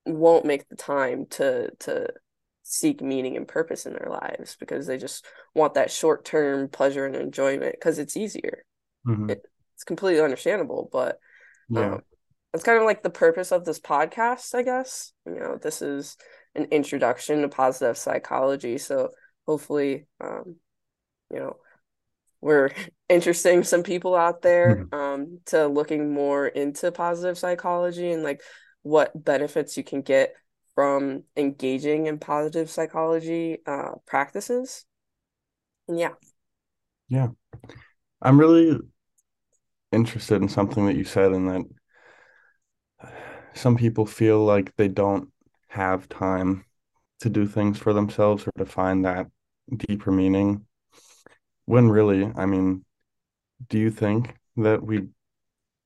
won't 0.05 0.45
make 0.45 0.67
the 0.69 0.75
time 0.75 1.25
to 1.27 1.71
to 1.79 2.07
seek 2.63 3.01
meaning 3.01 3.37
and 3.37 3.47
purpose 3.47 3.85
in 3.85 3.93
their 3.93 4.09
lives 4.09 4.57
because 4.59 4.87
they 4.87 4.97
just 4.97 5.25
want 5.55 5.73
that 5.75 5.91
short-term 5.91 6.67
pleasure 6.69 7.05
and 7.05 7.15
enjoyment 7.15 7.73
because 7.75 7.99
it's 7.99 8.17
easier. 8.17 8.63
hmm 9.05 9.29
It, 9.29 9.45
it's 9.75 9.83
completely 9.85 10.21
understandable, 10.23 10.89
but 10.91 11.19
Yeah. 11.69 11.97
um 11.97 12.01
that's 12.53 12.65
kind 12.65 12.77
of 12.79 12.85
like 12.85 13.03
the 13.03 13.09
purpose 13.11 13.51
of 13.51 13.65
this 13.65 13.79
podcast, 13.79 14.55
I 14.55 14.63
guess. 14.63 15.13
You 15.25 15.35
know, 15.39 15.57
this 15.61 15.81
is 15.81 16.17
an 16.55 16.65
introduction 16.71 17.41
to 17.41 17.49
positive 17.49 17.97
psychology, 17.97 18.77
so 18.77 19.11
hopefully 19.47 20.07
um 20.21 20.57
you 21.31 21.39
know, 21.39 21.57
we're 22.47 22.71
interesting 23.09 23.63
some 23.63 23.83
people 23.83 24.15
out 24.15 24.41
there 24.41 24.85
Mhm. 24.85 24.91
um 24.91 25.39
to 25.45 25.67
looking 25.67 26.13
more 26.13 26.47
into 26.47 26.91
positive 26.91 27.37
psychology 27.37 28.11
and 28.11 28.23
like 28.23 28.41
what 28.83 29.11
benefits 29.23 29.77
you 29.77 29.83
can 29.83 30.01
get 30.01 30.33
from 30.75 31.23
engaging 31.35 32.07
in 32.07 32.19
positive 32.19 32.69
psychology 32.69 33.59
uh 33.67 33.91
practices. 34.05 34.85
And 35.87 35.99
yeah. 35.99 36.13
Yeah. 37.09 37.29
I'm 38.21 38.39
really 38.39 38.79
interested 39.91 40.41
in 40.41 40.49
something 40.49 40.85
that 40.85 40.95
you 40.95 41.03
said 41.03 41.31
and 41.33 41.49
that 41.49 41.65
some 43.53 43.75
people 43.77 44.05
feel 44.05 44.43
like 44.43 44.75
they 44.75 44.87
don't 44.87 45.29
have 45.69 46.07
time 46.09 46.65
to 47.21 47.29
do 47.29 47.47
things 47.47 47.79
for 47.79 47.93
themselves 47.93 48.47
or 48.47 48.53
to 48.59 48.67
find 48.67 49.05
that 49.05 49.27
deeper 49.77 50.11
meaning. 50.11 50.66
When 51.67 51.89
really, 51.89 52.31
I 52.35 52.47
mean, 52.47 52.83
do 53.69 53.77
you 53.77 53.91
think 53.91 54.35
that 54.55 54.81
we 54.81 55.09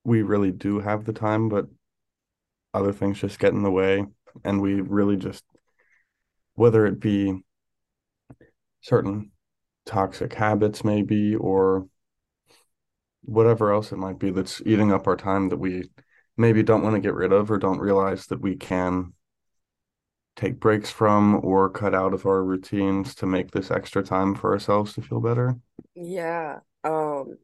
we 0.05 0.21
really 0.21 0.51
do 0.51 0.79
have 0.79 1.03
the 1.03 1.13
time, 1.13 1.49
but 1.49 1.65
other 2.73 2.93
things 2.93 3.19
just 3.19 3.39
get 3.39 3.53
in 3.53 3.63
the 3.63 3.71
way 3.71 4.05
and 4.43 4.61
we 4.61 4.75
really 4.81 5.17
just 5.17 5.43
whether 6.55 6.85
it 6.85 6.99
be 6.99 7.41
certain 8.81 9.31
toxic 9.85 10.33
habits 10.33 10.83
maybe 10.83 11.35
or 11.35 11.87
whatever 13.23 13.71
else 13.73 13.91
it 13.91 13.97
might 13.97 14.19
be 14.19 14.31
that's 14.31 14.61
eating 14.65 14.91
up 14.91 15.07
our 15.07 15.17
time 15.17 15.49
that 15.49 15.57
we 15.57 15.89
maybe 16.37 16.63
don't 16.63 16.83
want 16.83 16.95
to 16.95 17.01
get 17.01 17.13
rid 17.13 17.33
of 17.33 17.51
or 17.51 17.57
don't 17.57 17.79
realize 17.79 18.27
that 18.27 18.41
we 18.41 18.55
can 18.55 19.13
take 20.35 20.59
breaks 20.59 20.89
from 20.91 21.43
or 21.45 21.69
cut 21.69 21.93
out 21.95 22.13
of 22.13 22.25
our 22.25 22.43
routines 22.43 23.15
to 23.15 23.25
make 23.25 23.51
this 23.51 23.71
extra 23.71 24.03
time 24.03 24.35
for 24.35 24.51
ourselves 24.53 24.93
to 24.93 25.01
feel 25.01 25.19
better? 25.21 25.57
Yeah. 25.95 26.59
Um, 26.83 27.37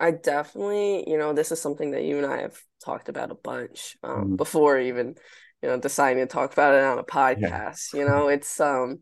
I 0.00 0.10
definitely, 0.10 1.08
you 1.08 1.18
know, 1.18 1.32
this 1.32 1.52
is 1.52 1.60
something 1.60 1.92
that 1.92 2.04
you 2.04 2.16
and 2.18 2.26
I 2.26 2.42
have 2.42 2.58
talked 2.84 3.08
about 3.08 3.30
a 3.30 3.34
bunch 3.36 3.96
um, 4.02 4.24
Mm, 4.24 4.36
before 4.36 4.78
even, 4.78 5.14
you 5.62 5.68
know, 5.68 5.78
deciding 5.78 6.22
to 6.22 6.26
talk 6.26 6.52
about 6.52 6.74
it 6.74 6.82
on 6.84 6.98
a 6.98 7.04
yeah. 7.34 7.50
podcast. 7.50 7.92
You 7.94 8.04
know, 8.04 8.28
it's 8.28 8.58
um 8.60 9.00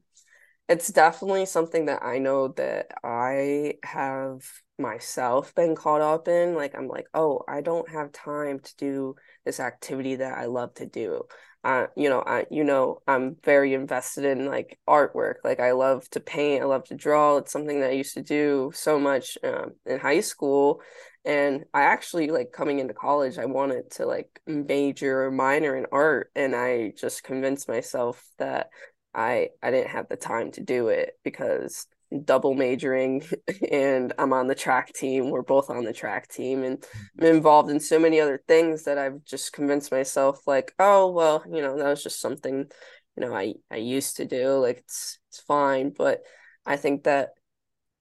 it's 0.68 0.88
definitely 0.88 1.46
something 1.46 1.86
that 1.86 2.02
I 2.04 2.18
know 2.18 2.48
that 2.50 2.88
I 3.04 3.74
have 3.84 4.42
myself 4.78 5.54
been 5.54 5.76
caught 5.76 6.00
up 6.02 6.28
in. 6.28 6.54
Like, 6.54 6.74
I'm 6.76 6.88
like, 6.88 7.06
oh, 7.14 7.42
I 7.48 7.60
don't 7.62 7.88
have 7.90 8.12
time 8.12 8.60
to 8.60 8.76
do 8.76 9.16
this 9.44 9.60
activity 9.60 10.16
that 10.16 10.38
I 10.38 10.46
love 10.46 10.74
to 10.76 10.86
do. 10.86 11.24
You 11.64 12.08
know, 12.08 12.22
I, 12.26 12.46
you 12.50 12.64
know, 12.64 13.02
I'm 13.06 13.36
very 13.44 13.74
invested 13.74 14.24
in 14.24 14.46
like 14.46 14.78
artwork. 14.88 15.36
Like, 15.44 15.60
I 15.60 15.72
love 15.72 16.08
to 16.10 16.20
paint, 16.20 16.62
I 16.62 16.66
love 16.66 16.84
to 16.84 16.94
draw. 16.94 17.36
It's 17.36 17.52
something 17.52 17.80
that 17.80 17.90
I 17.90 17.94
used 17.94 18.14
to 18.14 18.22
do 18.22 18.72
so 18.74 18.98
much 18.98 19.36
um, 19.44 19.72
in 19.84 19.98
high 19.98 20.20
school. 20.20 20.80
And 21.24 21.64
I 21.74 21.82
actually 21.82 22.28
like 22.30 22.52
coming 22.52 22.78
into 22.78 22.94
college, 22.94 23.36
I 23.38 23.44
wanted 23.44 23.90
to 23.92 24.06
like 24.06 24.40
major 24.46 25.24
or 25.24 25.30
minor 25.30 25.76
in 25.76 25.86
art. 25.92 26.30
And 26.34 26.56
I 26.56 26.92
just 26.96 27.24
convinced 27.24 27.68
myself 27.68 28.24
that 28.38 28.70
I 29.14 29.50
I 29.62 29.70
didn't 29.70 29.90
have 29.90 30.08
the 30.08 30.16
time 30.16 30.52
to 30.52 30.62
do 30.62 30.88
it 30.88 31.18
because 31.24 31.86
double 32.24 32.54
majoring 32.54 33.22
and 33.70 34.12
I'm 34.18 34.32
on 34.32 34.46
the 34.46 34.54
track 34.54 34.92
team. 34.92 35.30
We're 35.30 35.42
both 35.42 35.70
on 35.70 35.84
the 35.84 35.92
track 35.92 36.28
team 36.28 36.64
and 36.64 36.84
I'm 37.18 37.24
mm-hmm. 37.24 37.36
involved 37.36 37.70
in 37.70 37.80
so 37.80 37.98
many 37.98 38.20
other 38.20 38.42
things 38.48 38.84
that 38.84 38.98
I've 38.98 39.24
just 39.24 39.52
convinced 39.52 39.92
myself 39.92 40.46
like, 40.46 40.74
oh 40.78 41.10
well, 41.10 41.44
you 41.50 41.62
know, 41.62 41.76
that 41.76 41.88
was 41.88 42.02
just 42.02 42.20
something, 42.20 42.66
you 43.16 43.20
know, 43.20 43.34
I 43.34 43.54
I 43.70 43.76
used 43.76 44.16
to 44.16 44.24
do. 44.24 44.54
Like 44.54 44.78
it's 44.78 45.18
it's 45.28 45.40
fine. 45.40 45.90
But 45.90 46.22
I 46.66 46.76
think 46.76 47.04
that 47.04 47.30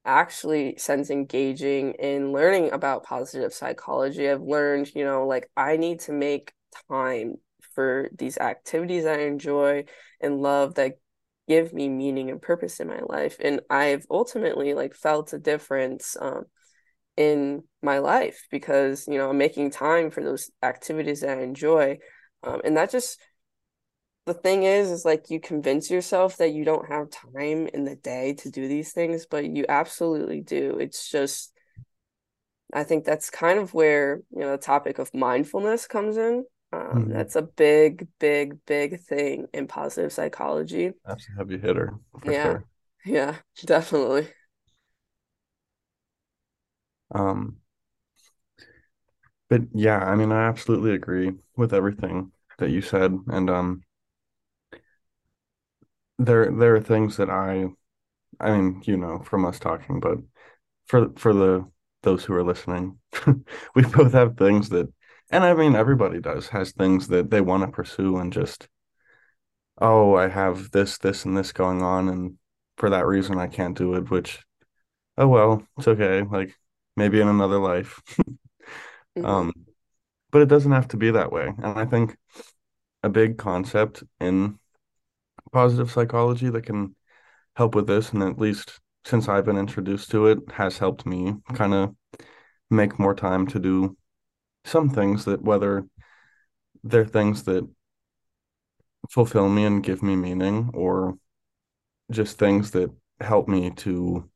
actually 0.05 0.75
since 0.77 1.09
engaging 1.09 1.93
in 1.93 2.31
learning 2.31 2.71
about 2.71 3.03
positive 3.03 3.53
psychology, 3.53 4.29
I've 4.29 4.41
learned, 4.41 4.93
you 4.95 5.05
know, 5.05 5.27
like 5.27 5.49
I 5.55 5.77
need 5.77 6.01
to 6.01 6.13
make 6.13 6.53
time 6.89 7.35
for 7.75 8.09
these 8.17 8.37
activities 8.37 9.05
I 9.05 9.19
enjoy 9.19 9.85
and 10.19 10.41
love 10.41 10.75
that 10.75 10.97
give 11.49 11.73
me 11.73 11.89
meaning 11.89 12.29
and 12.29 12.41
purpose 12.41 12.79
in 12.79 12.87
my 12.87 12.99
life. 12.99 13.37
And 13.41 13.61
I've 13.69 14.05
ultimately 14.09 14.75
like 14.75 14.93
felt 14.93 15.33
a 15.33 15.39
difference 15.39 16.15
um, 16.21 16.43
in 17.17 17.63
my 17.81 17.97
life 17.97 18.45
because, 18.51 19.07
you 19.07 19.17
know, 19.17 19.31
I'm 19.31 19.37
making 19.39 19.71
time 19.71 20.11
for 20.11 20.23
those 20.23 20.51
activities 20.63 21.21
that 21.21 21.39
I 21.39 21.41
enjoy. 21.41 21.97
Um, 22.43 22.61
and 22.63 22.77
that 22.77 22.91
just 22.91 23.19
the 24.27 24.33
thing 24.35 24.61
is 24.61 24.91
is 24.91 25.05
like 25.05 25.31
you 25.31 25.39
convince 25.39 25.89
yourself 25.89 26.37
that 26.37 26.53
you 26.53 26.63
don't 26.63 26.87
have 26.87 27.09
time 27.09 27.67
in 27.73 27.83
the 27.83 27.95
day 27.95 28.33
to 28.35 28.51
do 28.51 28.67
these 28.67 28.93
things 28.93 29.25
but 29.25 29.43
you 29.49 29.65
absolutely 29.67 30.39
do 30.39 30.77
it's 30.79 31.09
just 31.09 31.51
i 32.71 32.83
think 32.83 33.05
that's 33.05 33.31
kind 33.31 33.57
of 33.57 33.73
where 33.73 34.21
you 34.29 34.41
know 34.41 34.51
the 34.51 34.57
topic 34.59 34.99
of 34.99 35.11
mindfulness 35.15 35.87
comes 35.87 36.15
in 36.15 36.45
um, 36.71 37.07
Mhm. 37.07 37.11
that's 37.11 37.35
a 37.35 37.41
big 37.41 38.07
big 38.19 38.63
big 38.65 38.99
thing 39.01 39.47
in 39.53 39.67
positive 39.67 40.13
psychology 40.13 40.93
That's 41.05 41.27
a 41.27 41.31
heavy 41.37 41.57
hitter 41.57 41.99
yeah 42.23 42.55
sure. 42.55 42.65
yeah 43.05 43.37
definitely 43.65 44.29
Um, 47.13 47.59
but 49.49 49.61
yeah, 49.73 49.97
I 49.99 50.15
mean, 50.15 50.31
I 50.31 50.47
absolutely 50.47 50.93
agree 50.93 51.31
with 51.55 51.73
everything 51.73 52.31
that 52.59 52.69
you 52.69 52.81
said. 52.81 53.17
And 53.27 53.49
um, 53.49 53.83
there 56.17 56.51
there 56.51 56.75
are 56.75 56.81
things 56.81 57.17
that 57.17 57.29
I 57.29 57.67
I 58.39 58.51
mean, 58.57 58.81
you 58.85 58.97
know, 58.97 59.19
from 59.23 59.45
us 59.45 59.59
talking, 59.59 59.99
but 59.99 60.19
for 60.87 61.09
for 61.17 61.33
the 61.33 61.69
those 62.03 62.25
who 62.25 62.33
are 62.35 62.43
listening, 62.43 62.99
we 63.75 63.83
both 63.83 64.13
have 64.13 64.37
things 64.37 64.69
that, 64.69 64.91
and 65.31 65.43
I 65.43 65.53
mean, 65.53 65.75
everybody 65.75 66.19
does 66.19 66.49
has 66.49 66.71
things 66.71 67.07
that 67.07 67.29
they 67.31 67.41
want 67.41 67.63
to 67.63 67.71
pursue 67.71 68.17
and 68.17 68.31
just, 68.33 68.67
oh, 69.81 70.15
I 70.15 70.27
have 70.27 70.71
this, 70.71 70.97
this, 70.97 71.25
and 71.25 71.37
this 71.37 71.51
going 71.51 71.81
on, 71.81 72.09
and 72.09 72.37
for 72.77 72.89
that 72.89 73.05
reason 73.05 73.37
I 73.37 73.47
can't 73.47 73.77
do 73.77 73.95
it, 73.95 74.09
which, 74.09 74.39
oh 75.17 75.27
well, 75.27 75.63
it's 75.77 75.89
okay. 75.89 76.23
Like 76.23 76.55
maybe 76.97 77.21
in 77.21 77.27
another 77.27 77.59
life. 77.59 78.01
hmm 79.15 79.23
Um, 79.25 79.53
but 80.31 80.41
it 80.41 80.47
doesn't 80.49 80.71
have 80.71 80.87
to 80.89 80.97
be 80.97 81.11
that 81.11 81.31
way. 81.31 81.47
And 81.47 81.79
I 81.79 81.85
think 81.85 82.17
a 83.03 83.09
big 83.09 83.37
concept 83.37 84.03
in 84.19 84.59
positive 85.53 85.91
psychology 85.91 86.49
that 86.49 86.65
can 86.65 86.95
help 87.55 87.75
with 87.75 87.87
this, 87.87 88.11
and 88.13 88.23
at 88.23 88.39
least 88.39 88.79
since 89.05 89.29
I've 89.29 89.45
been 89.45 89.57
introduced 89.57 90.11
to 90.11 90.27
it, 90.27 90.39
has 90.53 90.77
helped 90.79 91.05
me 91.05 91.35
kind 91.53 91.73
of 91.73 91.95
make 92.71 92.99
more 92.99 93.15
time 93.15 93.47
to 93.47 93.59
do 93.59 93.97
some 94.65 94.89
things 94.89 95.25
that 95.25 95.41
whether 95.43 95.85
they're 96.83 97.05
things 97.05 97.43
that 97.43 97.67
fulfill 99.09 99.49
me 99.49 99.65
and 99.65 99.83
give 99.83 100.01
me 100.03 100.15
meaning 100.15 100.69
or 100.73 101.17
just 102.11 102.37
things 102.39 102.71
that 102.71 102.91
help 103.21 103.47
me 103.49 103.71
to 103.71 104.29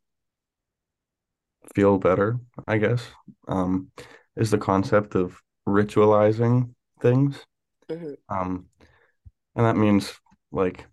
feel 1.76 1.98
better, 1.98 2.40
I 2.68 2.78
guess, 2.78 3.04
um, 3.48 3.92
is 4.36 4.52
the 4.52 4.58
concept 4.58 5.16
of 5.16 5.42
ritualizing 5.68 6.74
things. 7.02 7.46
hmm 7.90 8.14
Um, 8.30 8.68
and 9.56 9.66
that 9.66 9.78
means 9.78 10.14
like 10.52 10.86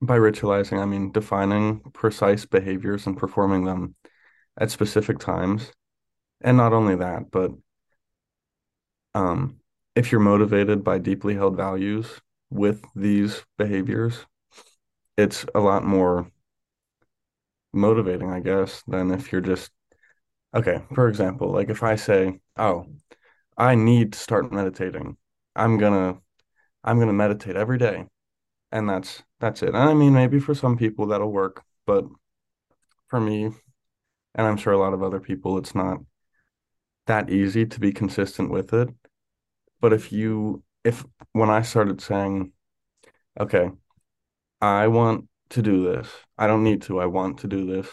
by 0.00 0.18
ritualizing, 0.18 0.80
I 0.80 0.84
mean 0.84 1.12
defining 1.12 1.80
precise 1.92 2.44
behaviors 2.44 3.06
and 3.06 3.16
performing 3.16 3.64
them 3.64 3.94
at 4.58 4.70
specific 4.70 5.18
times. 5.18 5.72
And 6.42 6.56
not 6.58 6.74
only 6.74 6.96
that, 6.96 7.30
but 7.32 7.52
um, 9.14 9.60
if 9.94 10.10
you're 10.12 10.20
motivated 10.20 10.84
by 10.84 10.98
deeply 10.98 11.34
held 11.34 11.56
values 11.56 12.20
with 12.50 12.82
these 12.94 13.44
behaviors, 13.58 14.26
it's 15.16 15.46
a 15.54 15.60
lot 15.60 15.84
more 15.84 16.30
motivating, 17.72 18.30
I 18.30 18.40
guess, 18.40 18.82
than 18.86 19.10
if 19.10 19.32
you're 19.32 19.40
just 19.40 19.70
okay. 20.54 20.82
For 20.94 21.08
example, 21.08 21.52
like 21.52 21.70
if 21.70 21.82
I 21.84 21.96
say, 21.96 22.40
"Oh, 22.58 22.86
I 23.58 23.76
need 23.76 24.14
to 24.14 24.18
start 24.18 24.52
meditating. 24.52 25.18
I'm 25.56 25.78
gonna 25.78 26.20
I'm 26.84 26.98
gonna 27.00 27.12
meditate 27.12 27.56
every 27.56 27.78
day." 27.78 28.06
And 28.72 28.88
that's 28.88 29.22
that's 29.40 29.62
it. 29.62 29.70
And 29.70 29.78
I 29.78 29.94
mean, 29.94 30.14
maybe 30.14 30.40
for 30.40 30.54
some 30.54 30.76
people 30.78 31.08
that'll 31.08 31.32
work, 31.32 31.64
but 31.86 32.06
for 33.08 33.18
me, 33.20 33.46
and 34.34 34.46
I'm 34.46 34.56
sure 34.58 34.72
a 34.74 34.78
lot 34.78 34.94
of 34.94 35.02
other 35.02 35.20
people, 35.20 35.58
it's 35.58 35.74
not 35.74 35.98
that 37.06 37.30
easy 37.30 37.66
to 37.66 37.80
be 37.80 37.92
consistent 37.92 38.50
with 38.50 38.72
it. 38.74 38.88
But 39.84 39.92
if 39.92 40.12
you 40.12 40.62
if 40.82 41.04
when 41.32 41.50
I 41.50 41.60
started 41.60 42.00
saying, 42.00 42.52
"Okay, 43.38 43.70
I 44.62 44.88
want 44.88 45.28
to 45.50 45.60
do 45.60 45.84
this. 45.84 46.08
I 46.38 46.46
don't 46.46 46.64
need 46.64 46.80
to. 46.84 47.00
I 47.00 47.04
want 47.04 47.40
to 47.40 47.48
do 47.48 47.66
this." 47.66 47.90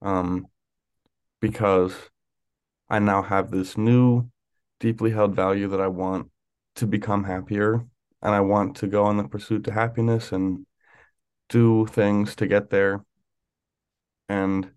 Um, 0.00 0.46
because 1.40 1.94
I 2.88 3.00
now 3.00 3.20
have 3.20 3.50
this 3.50 3.76
new 3.76 4.30
deeply 4.80 5.10
held 5.10 5.36
value 5.36 5.68
that 5.68 5.80
I 5.82 5.88
want 5.88 6.30
to 6.76 6.86
become 6.86 7.24
happier 7.24 7.84
and 8.22 8.34
I 8.34 8.40
want 8.40 8.76
to 8.76 8.86
go 8.86 9.04
on 9.04 9.18
the 9.18 9.28
pursuit 9.28 9.64
to 9.64 9.72
happiness 9.72 10.32
and 10.32 10.64
do 11.50 11.84
things 11.84 12.34
to 12.36 12.46
get 12.46 12.70
there. 12.70 13.04
And 14.30 14.72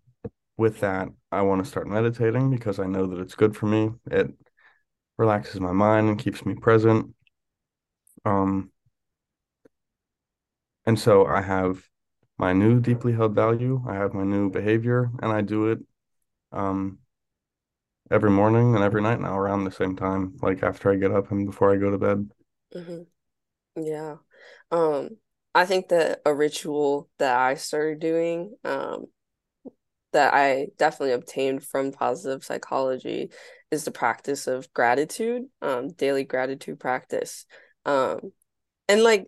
with 0.57 0.81
that, 0.81 1.07
I 1.31 1.43
want 1.43 1.63
to 1.63 1.69
start 1.71 1.87
meditating 1.87 2.51
because 2.51 2.79
I 2.79 2.85
know 2.85 3.07
that 3.07 3.19
it's 3.21 3.35
good 3.35 3.55
for 3.55 3.67
me. 3.67 3.91
It 4.07 4.35
relaxes 5.21 5.61
my 5.61 5.73
mind 5.73 6.09
and 6.09 6.19
keeps 6.19 6.45
me 6.45 6.55
present. 6.55 7.15
Um, 8.25 8.71
and 10.85 10.99
so 10.99 11.25
I 11.25 11.41
have 11.41 11.89
my 12.37 12.53
new 12.53 12.79
deeply 12.79 13.13
held 13.13 13.35
value, 13.35 13.83
I 13.87 13.95
have 13.95 14.13
my 14.13 14.23
new 14.23 14.49
behavior, 14.49 15.11
and 15.21 15.31
I 15.31 15.41
do 15.41 15.67
it 15.67 15.79
um 16.53 16.99
every 18.11 18.29
morning 18.29 18.75
and 18.75 18.83
every 18.83 19.01
night 19.01 19.19
now 19.19 19.35
around 19.37 19.63
the 19.63 19.71
same 19.71 19.95
time, 19.95 20.37
like 20.43 20.61
after 20.61 20.91
I 20.91 20.97
get 20.97 21.11
up 21.11 21.31
and 21.31 21.47
before 21.47 21.73
I 21.73 21.77
go 21.77 21.89
to 21.89 21.97
bed. 21.97 22.29
hmm 22.73 23.01
yeah 23.77 24.17
um 24.71 25.09
I 25.55 25.65
think 25.65 25.89
that 25.89 26.21
a 26.25 26.33
ritual 26.35 27.09
that 27.19 27.37
I 27.39 27.55
started 27.55 27.99
doing 27.99 28.55
um 28.65 29.07
that 30.13 30.33
I 30.33 30.67
definitely 30.77 31.13
obtained 31.13 31.63
from 31.65 31.91
positive 31.91 32.43
psychology 32.43 33.31
is 33.71 33.85
the 33.85 33.91
practice 33.91 34.47
of 34.47 34.71
gratitude, 34.73 35.43
um, 35.61 35.89
daily 35.93 36.23
gratitude 36.23 36.79
practice. 36.79 37.45
Um, 37.85 38.33
and 38.87 39.01
like 39.03 39.27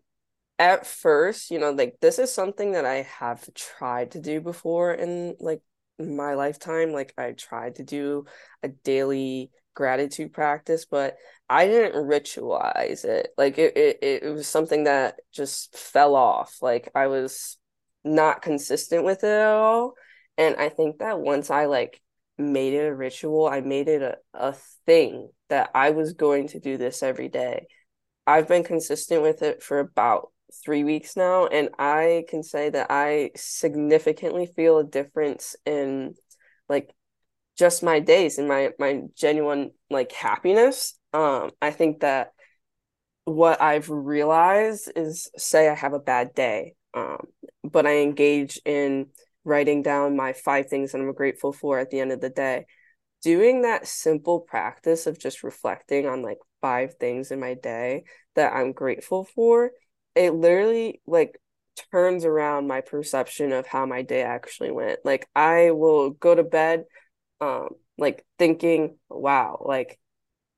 at 0.59 0.85
first, 0.85 1.49
you 1.49 1.59
know, 1.59 1.71
like 1.71 1.95
this 2.01 2.19
is 2.19 2.31
something 2.31 2.73
that 2.73 2.85
I 2.85 3.03
have 3.03 3.51
tried 3.53 4.11
to 4.11 4.19
do 4.19 4.41
before 4.41 4.93
in 4.93 5.35
like 5.39 5.61
my 5.97 6.33
lifetime. 6.35 6.91
Like 6.91 7.13
I 7.17 7.31
tried 7.31 7.75
to 7.75 7.83
do 7.83 8.25
a 8.61 8.67
daily 8.67 9.51
gratitude 9.73 10.33
practice, 10.33 10.85
but 10.85 11.15
I 11.49 11.67
didn't 11.67 12.05
ritualize 12.05 13.05
it. 13.05 13.29
Like 13.37 13.57
it, 13.57 13.75
it, 13.77 13.99
it 14.01 14.33
was 14.33 14.47
something 14.47 14.83
that 14.83 15.15
just 15.31 15.75
fell 15.75 16.15
off. 16.15 16.57
Like 16.61 16.91
I 16.93 17.07
was 17.07 17.57
not 18.03 18.41
consistent 18.41 19.05
with 19.05 19.23
it 19.23 19.29
at 19.29 19.47
all. 19.47 19.93
And 20.37 20.55
I 20.57 20.69
think 20.69 20.99
that 20.99 21.19
once 21.19 21.49
I 21.49 21.65
like 21.65 22.01
made 22.37 22.73
it 22.73 22.85
a 22.85 22.93
ritual, 22.93 23.47
I 23.47 23.61
made 23.61 23.87
it 23.87 24.01
a, 24.01 24.17
a 24.33 24.53
thing 24.85 25.29
that 25.49 25.71
I 25.75 25.91
was 25.91 26.13
going 26.13 26.47
to 26.49 26.59
do 26.59 26.77
this 26.77 27.03
every 27.03 27.29
day. 27.29 27.67
I've 28.25 28.47
been 28.47 28.63
consistent 28.63 29.21
with 29.21 29.41
it 29.41 29.61
for 29.61 29.79
about 29.79 30.31
three 30.63 30.83
weeks 30.83 31.15
now, 31.15 31.47
and 31.47 31.69
I 31.77 32.25
can 32.29 32.43
say 32.43 32.69
that 32.69 32.87
I 32.89 33.31
significantly 33.35 34.45
feel 34.45 34.77
a 34.77 34.83
difference 34.83 35.55
in 35.65 36.15
like 36.69 36.93
just 37.57 37.83
my 37.83 37.99
days 37.99 38.37
and 38.37 38.47
my 38.47 38.71
my 38.79 39.01
genuine 39.15 39.71
like 39.89 40.11
happiness. 40.11 40.97
Um, 41.13 41.51
I 41.61 41.71
think 41.71 41.99
that 41.99 42.31
what 43.25 43.61
I've 43.61 43.89
realized 43.89 44.91
is 44.95 45.29
say 45.37 45.69
I 45.69 45.75
have 45.75 45.93
a 45.93 45.99
bad 45.99 46.33
day, 46.33 46.75
um, 46.93 47.27
but 47.63 47.85
I 47.85 47.97
engage 47.97 48.59
in 48.65 49.07
writing 49.43 49.81
down 49.81 50.15
my 50.15 50.33
five 50.33 50.67
things 50.67 50.91
that 50.91 51.01
I'm 51.01 51.13
grateful 51.13 51.53
for 51.53 51.79
at 51.79 51.89
the 51.89 51.99
end 51.99 52.11
of 52.11 52.21
the 52.21 52.29
day. 52.29 52.65
Doing 53.21 53.61
that 53.61 53.87
simple 53.87 54.41
practice 54.41 55.07
of 55.07 55.19
just 55.19 55.43
reflecting 55.43 56.07
on 56.07 56.21
like 56.21 56.39
five 56.61 56.95
things 56.95 57.31
in 57.31 57.39
my 57.39 57.53
day 57.53 58.03
that 58.35 58.53
I'm 58.53 58.73
grateful 58.73 59.23
for, 59.23 59.71
it 60.15 60.33
literally 60.33 61.01
like 61.07 61.39
turns 61.91 62.25
around 62.25 62.67
my 62.67 62.81
perception 62.81 63.51
of 63.51 63.65
how 63.65 63.85
my 63.85 64.01
day 64.01 64.21
actually 64.21 64.71
went. 64.71 64.99
Like 65.03 65.27
I 65.35 65.71
will 65.71 66.11
go 66.11 66.35
to 66.35 66.43
bed 66.43 66.85
um 67.41 67.69
like 67.97 68.25
thinking, 68.39 68.97
wow, 69.09 69.61
like 69.65 69.99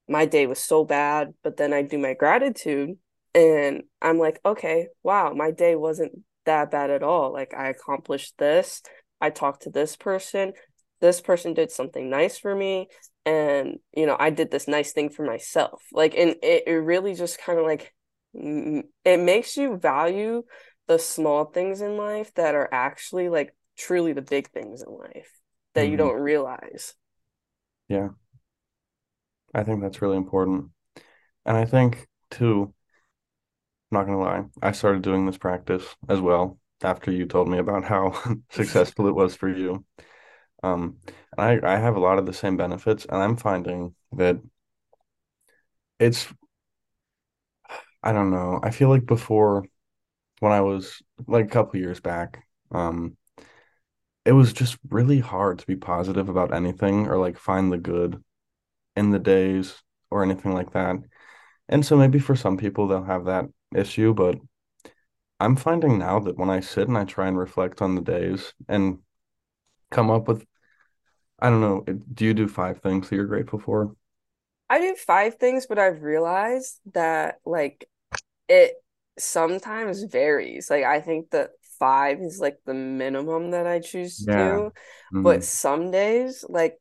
my 0.08 0.26
day 0.26 0.48
was 0.48 0.60
so 0.60 0.86
bad, 0.86 1.34
but 1.43 1.58
then 1.58 1.74
I 1.74 1.82
do 1.82 1.98
my 1.98 2.13
gratitude 2.13 2.98
and 3.34 3.84
I'm 4.02 4.19
like, 4.19 4.39
okay, 4.45 4.88
wow, 5.04 5.34
my 5.34 5.52
day 5.52 5.76
wasn't 5.76 6.19
that 6.45 6.71
bad 6.71 6.89
at 6.89 7.03
all. 7.03 7.31
Like 7.34 7.53
I 7.53 7.69
accomplished 7.69 8.38
this. 8.38 8.81
I 9.21 9.29
talked 9.29 9.63
to 9.63 9.69
this 9.69 9.95
person. 9.95 10.53
This 11.01 11.21
person 11.21 11.53
did 11.53 11.71
something 11.71 12.10
nice 12.10 12.38
for 12.38 12.55
me. 12.55 12.88
And, 13.25 13.79
you 13.95 14.05
know, 14.05 14.15
I 14.19 14.29
did 14.29 14.51
this 14.51 14.67
nice 14.67 14.93
thing 14.93 15.10
for 15.10 15.25
myself. 15.25 15.84
Like, 15.91 16.15
and 16.15 16.36
it, 16.43 16.63
it 16.67 16.73
really 16.73 17.15
just 17.15 17.39
kind 17.39 17.60
of 17.60 17.65
like, 17.65 17.93
it 18.34 19.19
makes 19.19 19.58
you 19.58 19.77
value 19.77 20.43
the 20.88 20.99
small 20.99 21.45
things 21.45 21.81
in 21.81 21.97
life 21.97 22.34
that 22.36 22.53
are 22.53 22.69
actually 22.71 23.29
like 23.29 23.55
truly 23.77 24.13
the 24.13 24.21
big 24.21 24.49
things 24.49 24.84
in 24.84 24.93
life 24.93 25.31
that 25.73 25.84
mm-hmm. 25.84 25.91
you 25.91 25.97
don't 25.97 26.19
realize. 26.19 26.93
Yeah. 27.88 28.10
I 29.53 29.63
think 29.63 29.81
that's 29.81 30.01
really 30.01 30.17
important. 30.17 30.69
And 31.45 31.58
I 31.58 31.65
think 31.65 32.08
too, 32.29 32.73
I'm 33.91 34.00
not 34.00 34.06
gonna 34.06 34.19
lie, 34.19 34.43
I 34.62 34.71
started 34.71 35.02
doing 35.04 35.26
this 35.26 35.38
practice 35.38 35.86
as 36.10 36.19
well 36.19 36.60
after 36.84 37.12
you 37.12 37.26
told 37.26 37.48
me 37.48 37.58
about 37.60 37.84
how 37.86 38.13
successful 38.50 39.08
it 39.08 39.15
was 39.15 39.36
for 39.36 39.50
you. 39.50 39.86
Um, 40.63 40.98
and 41.38 41.63
I, 41.65 41.76
I 41.76 41.78
have 41.78 41.95
a 41.98 42.00
lot 42.02 42.19
of 42.19 42.26
the 42.26 42.34
same 42.34 42.58
benefits, 42.58 43.06
and 43.06 43.17
I'm 43.21 43.38
finding 43.38 43.95
that 44.13 44.39
it's 46.00 46.28
I 48.04 48.12
don't 48.12 48.32
know. 48.32 48.60
I 48.63 48.71
feel 48.71 48.89
like 48.89 49.06
before 49.06 49.65
when 50.39 50.52
I 50.52 50.62
was 50.62 51.02
like 51.28 51.45
a 51.45 51.50
couple 51.50 51.80
years 51.80 52.00
back, 52.02 52.45
um, 52.71 53.17
it 54.26 54.32
was 54.32 54.54
just 54.54 54.78
really 54.89 55.19
hard 55.19 55.60
to 55.60 55.67
be 55.67 55.76
positive 55.76 56.30
about 56.30 56.54
anything 56.54 57.08
or 57.08 57.17
like 57.17 57.38
find 57.38 57.71
the 57.71 57.78
good 57.78 58.24
in 58.95 59.12
the 59.12 59.19
days 59.19 59.76
or 60.12 60.24
anything 60.24 60.54
like 60.54 60.71
that. 60.74 60.98
And 61.69 61.86
so 61.86 61.98
maybe 61.98 62.19
for 62.19 62.36
some 62.36 62.58
people 62.58 62.88
they'll 62.88 63.04
have 63.04 63.26
that 63.26 63.45
issue, 63.77 64.13
but 64.13 64.38
I'm 65.39 65.55
finding 65.55 65.97
now 65.97 66.19
that 66.19 66.38
when 66.38 66.49
I 66.49 66.61
sit 66.61 66.88
and 66.88 66.97
I 66.97 67.05
try 67.05 67.27
and 67.27 67.38
reflect 67.38 67.81
on 67.81 67.95
the 67.95 68.01
days 68.01 68.53
and 68.67 68.99
come 69.91 70.09
up 70.09 70.27
with, 70.27 70.45
I 71.39 71.49
don't 71.49 71.61
know, 71.61 71.83
do 72.13 72.25
you 72.25 72.33
do 72.33 72.47
five 72.47 72.79
things 72.79 73.09
that 73.09 73.15
you're 73.15 73.25
grateful 73.25 73.59
for? 73.59 73.95
I 74.69 74.79
do 74.79 74.95
five 74.95 75.35
things, 75.35 75.67
but 75.67 75.77
I've 75.77 76.01
realized 76.01 76.79
that 76.93 77.35
like 77.45 77.88
it 78.47 78.73
sometimes 79.19 80.03
varies. 80.03 80.69
Like 80.69 80.83
I 80.83 81.01
think 81.01 81.31
that 81.31 81.51
five 81.79 82.19
is 82.19 82.39
like 82.39 82.57
the 82.65 82.73
minimum 82.73 83.51
that 83.51 83.67
I 83.67 83.79
choose 83.79 84.17
to 84.25 84.31
yeah. 84.31 84.38
do. 84.38 84.57
Mm-hmm. 85.13 85.23
But 85.23 85.43
some 85.43 85.91
days, 85.91 86.45
like 86.47 86.77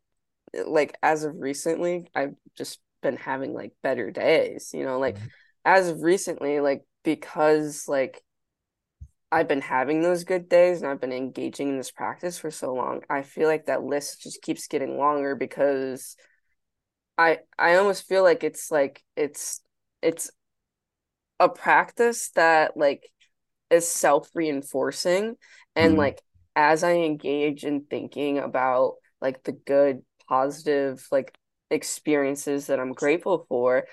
like 0.67 0.97
as 1.03 1.25
of 1.25 1.35
recently, 1.37 2.09
I've 2.15 2.35
just 2.57 2.79
been 3.03 3.17
having 3.17 3.53
like 3.53 3.73
better 3.83 4.11
days, 4.11 4.71
you 4.73 4.85
know, 4.85 4.99
like 4.99 5.17
mm-hmm. 5.17 5.27
As 5.65 5.89
of 5.89 6.03
recently, 6.03 6.61
like 6.61 6.83
because 7.03 7.89
like 7.89 8.23
I've 9.33 9.49
been 9.49 9.61
having 9.61 10.01
those 10.01 10.25
good 10.25 10.49
days 10.49 10.81
and 10.81 10.91
I've 10.91 11.01
been 11.01 11.13
engaging 11.13 11.71
in 11.71 11.77
this 11.77 11.91
practice 11.91 12.39
for 12.39 12.51
so 12.51 12.73
long, 12.73 13.03
I 13.11 13.23
feel 13.23 13.49
like 13.49 13.67
that 13.67 13.83
list 13.83 14.23
just 14.23 14.43
keeps 14.43 14.69
getting 14.69 14.97
longer 14.99 15.35
because 15.35 16.17
I 17.19 17.39
I 17.59 17.77
almost 17.77 18.07
feel 18.07 18.23
like 18.23 18.45
it's 18.45 18.71
like 18.71 19.03
it's 19.17 19.61
it's 20.03 20.31
a 21.41 21.49
practice 21.49 22.31
that 22.37 22.77
like 22.77 23.11
is 23.71 23.89
self-reinforcing 23.89 25.35
and 25.75 25.91
mm-hmm. 25.93 25.99
like 25.99 26.23
as 26.55 26.85
I 26.85 26.93
engage 26.93 27.65
in 27.65 27.87
thinking 27.91 28.39
about 28.39 28.95
like 29.21 29.43
the 29.43 29.53
good 29.53 30.03
positive 30.29 31.07
like 31.11 31.37
experiences 31.71 32.67
that 32.67 32.79
I'm 32.79 32.93
grateful 32.93 33.47
for, 33.49 33.85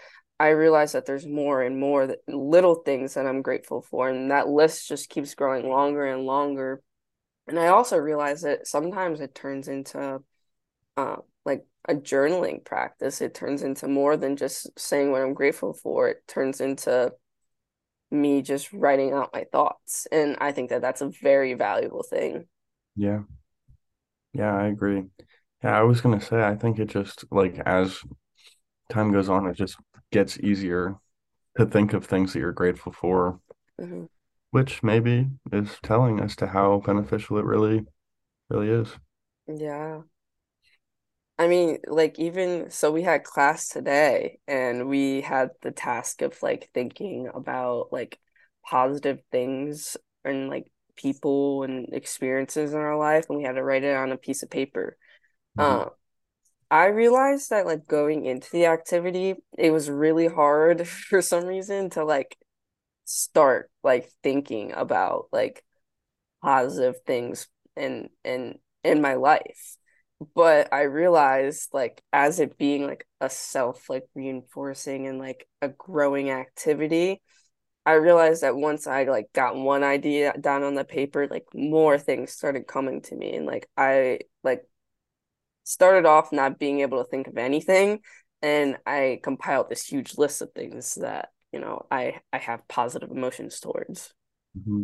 I 0.41 0.49
realize 0.49 0.93
that 0.93 1.06
there's 1.06 1.27
more 1.27 1.62
and 1.62 1.80
more 1.80 2.08
that, 2.08 2.27
little 2.27 2.73
things 2.73 3.13
that 3.13 3.27
I'm 3.27 3.43
grateful 3.43 3.84
for, 3.84 4.10
and 4.10 4.32
that 4.32 4.47
list 4.47 4.88
just 4.88 5.08
keeps 5.08 5.36
growing 5.36 5.69
longer 5.69 6.04
and 6.04 6.25
longer. 6.25 6.82
And 7.47 7.60
I 7.60 7.67
also 7.67 7.97
realize 7.97 8.41
that 8.41 8.65
sometimes 8.65 9.21
it 9.21 9.36
turns 9.36 9.67
into 9.67 10.23
uh, 10.97 11.15
like 11.45 11.63
a 11.88 11.93
journaling 11.93 12.65
practice. 12.65 13.21
It 13.21 13.36
turns 13.36 13.62
into 13.62 13.88
more 13.88 14.17
than 14.17 14.36
just 14.36 14.67
saying 14.80 15.12
what 15.12 15.21
I'm 15.21 15.36
grateful 15.36 15.73
for. 15.73 16.10
It 16.10 16.27
turns 16.27 16.60
into 16.60 17.13
me 18.10 18.41
just 18.41 18.73
writing 18.73 19.13
out 19.13 19.34
my 19.34 19.45
thoughts, 19.51 20.08
and 20.12 20.38
I 20.41 20.54
think 20.54 20.71
that 20.71 20.82
that's 20.82 21.01
a 21.01 21.12
very 21.21 21.54
valuable 21.54 22.01
thing. 22.01 22.47
Yeah, 22.95 23.21
yeah, 24.34 24.56
I 24.56 24.69
agree. 24.69 25.04
Yeah, 25.63 25.77
I 25.77 25.84
was 25.84 26.01
gonna 26.01 26.19
say, 26.19 26.41
I 26.41 26.56
think 26.56 26.80
it 26.80 26.88
just 26.88 27.25
like 27.30 27.60
as 27.60 27.99
time 28.89 29.12
goes 29.12 29.30
on, 29.30 29.45
it 29.45 29.56
just 29.56 29.77
gets 30.12 30.38
easier 30.39 30.95
to 31.58 31.65
think 31.65 31.93
of 31.93 32.06
things 32.06 32.34
that 32.34 32.39
you're 32.39 32.52
grateful 32.52 32.91
for, 32.91 33.39
mm-hmm. 33.80 34.06
which 34.52 34.84
maybe 34.84 35.28
is 35.52 35.78
telling 35.84 36.19
as 36.19 36.36
to 36.38 36.47
how 36.47 36.82
beneficial 36.86 37.38
it 37.38 37.45
really, 37.45 37.86
really 38.50 38.69
is. 38.69 38.95
Yeah. 39.47 40.02
I 41.38 41.47
mean, 41.47 41.80
like 41.88 42.19
even 42.19 42.69
so 42.69 42.91
we 42.91 43.02
had 43.02 43.24
class 43.24 43.67
today 43.67 44.38
and 44.47 44.88
we 44.88 45.21
had 45.21 45.50
the 45.63 45.71
task 45.71 46.21
of 46.21 46.38
like 46.43 46.69
thinking 46.74 47.30
about 47.34 47.88
like 47.91 48.19
positive 48.63 49.19
things 49.32 49.97
and 50.24 50.50
like 50.50 50.67
people 50.95 51.63
and 51.63 51.93
experiences 51.93 52.74
in 52.74 52.80
our 52.80 52.97
life 52.97 53.26
and 53.28 53.39
we 53.39 53.43
had 53.43 53.56
to 53.56 53.63
write 53.63 53.84
it 53.84 53.95
on 53.95 54.12
a 54.12 54.17
piece 54.17 54.43
of 54.43 54.52
paper. 54.52 54.97
Mm-hmm. 55.58 55.82
Uh, 55.82 55.89
I 56.71 56.88
realized 56.88 57.51
that 57.51 57.67
like 57.67 57.88
going 57.88 58.25
into 58.25 58.49
the 58.51 58.67
activity, 58.67 59.36
it 59.57 59.71
was 59.71 59.89
really 59.89 60.27
hard 60.27 60.88
for 60.89 61.21
some 61.21 61.45
reason 61.45 61.91
to 61.91 62.05
like 62.05 62.38
start 63.05 63.71
like 63.84 64.10
thinking 64.23 64.73
about 64.73 65.27
like 65.31 65.63
positive 66.43 66.95
things 67.07 67.47
in 67.77 68.10
in 68.25 68.60
in 68.84 69.01
my 69.01 69.15
life. 69.15 69.77
But 70.36 70.73
I 70.73 70.84
realized 70.84 71.69
like 71.73 72.03
as 72.13 72.39
it 72.39 72.57
being 72.57 72.88
like 72.88 73.07
a 73.21 73.29
self 73.29 73.89
like 73.89 74.05
reinforcing 74.15 75.07
and 75.07 75.19
like 75.19 75.47
a 75.62 75.69
growing 75.69 76.31
activity, 76.31 77.21
I 77.86 77.93
realized 77.93 78.43
that 78.43 78.55
once 78.57 78.88
I 78.88 79.05
like 79.05 79.34
got 79.34 79.55
one 79.55 79.84
idea 79.84 80.34
down 80.39 80.63
on 80.63 80.75
the 80.75 80.86
paper, 80.86 81.27
like 81.27 81.45
more 81.53 81.99
things 81.99 82.31
started 82.34 82.67
coming 82.67 83.01
to 83.03 83.15
me 83.15 83.36
and 83.36 83.45
like 83.47 83.69
I 83.77 84.21
like 84.43 84.65
started 85.71 86.05
off 86.05 86.31
not 86.31 86.60
being 86.60 86.81
able 86.81 87.03
to 87.03 87.10
think 87.10 87.27
of 87.27 87.38
anything 87.38 87.99
and 88.41 88.77
I 88.86 89.19
compiled 89.23 89.69
this 89.69 89.86
huge 89.86 90.17
list 90.17 90.41
of 90.41 90.51
things 90.53 90.95
that, 90.95 91.29
you 91.51 91.60
know, 91.60 91.86
I 91.91 92.21
I 92.34 92.39
have 92.39 92.67
positive 92.67 93.12
emotions 93.12 93.60
towards. 93.60 94.13
Mm-hmm. 94.57 94.84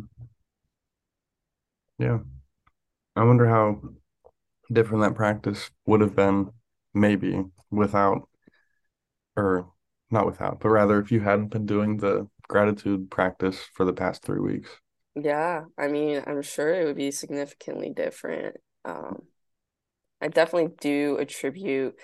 Yeah. 2.00 2.20
I 3.16 3.24
wonder 3.24 3.48
how 3.48 3.82
different 4.72 5.04
that 5.04 5.16
practice 5.16 5.72
would 5.86 6.02
have 6.02 6.16
been 6.16 6.52
maybe 6.94 7.46
without 7.72 8.30
or 9.36 9.72
not 10.10 10.26
without, 10.26 10.60
but 10.60 10.70
rather 10.70 11.00
if 11.00 11.12
you 11.12 11.20
hadn't 11.20 11.50
been 11.50 11.66
doing 11.66 11.98
the 11.98 12.28
gratitude 12.48 13.12
practice 13.12 13.60
for 13.74 13.86
the 13.86 13.94
past 13.94 14.24
three 14.24 14.40
weeks. 14.40 14.70
Yeah, 15.16 15.66
I 15.78 15.88
mean, 15.88 16.24
I'm 16.26 16.42
sure 16.42 16.74
it 16.74 16.86
would 16.86 16.96
be 16.96 17.12
significantly 17.12 17.90
different. 17.90 18.58
Um, 18.86 19.24
I 20.22 20.28
definitely 20.28 20.74
do 20.80 21.18
attribute 21.18 21.96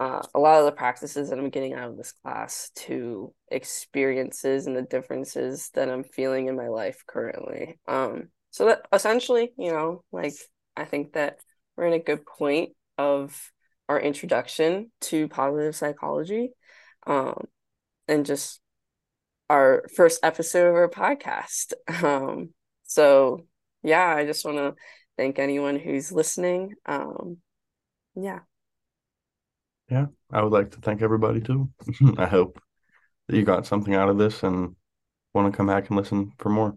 uh, 0.00 0.22
a 0.34 0.38
lot 0.38 0.58
of 0.58 0.66
the 0.66 0.72
practices 0.72 1.30
that 1.30 1.38
I'm 1.38 1.50
getting 1.50 1.74
out 1.74 1.90
of 1.90 1.96
this 1.96 2.12
class 2.12 2.70
to 2.76 3.32
experiences 3.50 4.66
and 4.66 4.76
the 4.76 4.82
differences 4.82 5.70
that 5.74 5.88
I'm 5.88 6.04
feeling 6.04 6.48
in 6.48 6.56
my 6.56 6.68
life 6.68 7.04
currently. 7.06 7.78
Um, 7.86 8.28
so 8.50 8.66
that 8.66 8.82
essentially, 8.92 9.52
you 9.56 9.72
know, 9.72 10.02
like 10.10 10.34
I 10.76 10.84
think 10.84 11.12
that 11.12 11.38
we're 11.76 11.86
in 11.86 11.92
a 11.92 11.98
good 11.98 12.26
point 12.26 12.70
of 12.98 13.52
our 13.88 14.00
introduction 14.00 14.90
to 15.02 15.28
positive 15.28 15.76
psychology, 15.76 16.50
um, 17.06 17.46
and 18.08 18.26
just 18.26 18.60
our 19.50 19.84
first 19.94 20.20
episode 20.22 20.68
of 20.68 20.74
our 20.74 20.88
podcast. 20.88 21.72
Um, 22.04 22.50
so 22.84 23.46
yeah, 23.82 24.06
I 24.06 24.24
just 24.24 24.44
want 24.44 24.58
to 24.58 24.74
thank 25.16 25.38
anyone 25.38 25.78
who's 25.78 26.12
listening. 26.12 26.74
Um, 26.86 27.38
yeah. 28.14 28.40
Yeah, 29.90 30.06
I 30.30 30.42
would 30.42 30.52
like 30.52 30.70
to 30.72 30.80
thank 30.80 31.02
everybody 31.02 31.40
too. 31.40 31.70
I 32.18 32.26
hope 32.26 32.60
that 33.28 33.36
you 33.36 33.44
got 33.44 33.66
something 33.66 33.94
out 33.94 34.08
of 34.08 34.18
this 34.18 34.42
and 34.42 34.76
want 35.34 35.52
to 35.52 35.56
come 35.56 35.66
back 35.66 35.88
and 35.88 35.96
listen 35.96 36.32
for 36.38 36.48
more. 36.48 36.76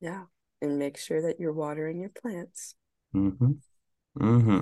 Yeah, 0.00 0.24
and 0.62 0.78
make 0.78 0.96
sure 0.96 1.22
that 1.22 1.40
you're 1.40 1.52
watering 1.52 2.00
your 2.00 2.10
plants. 2.10 2.74
Mm-hmm. 3.14 3.52
Mm-hmm. 4.20 4.60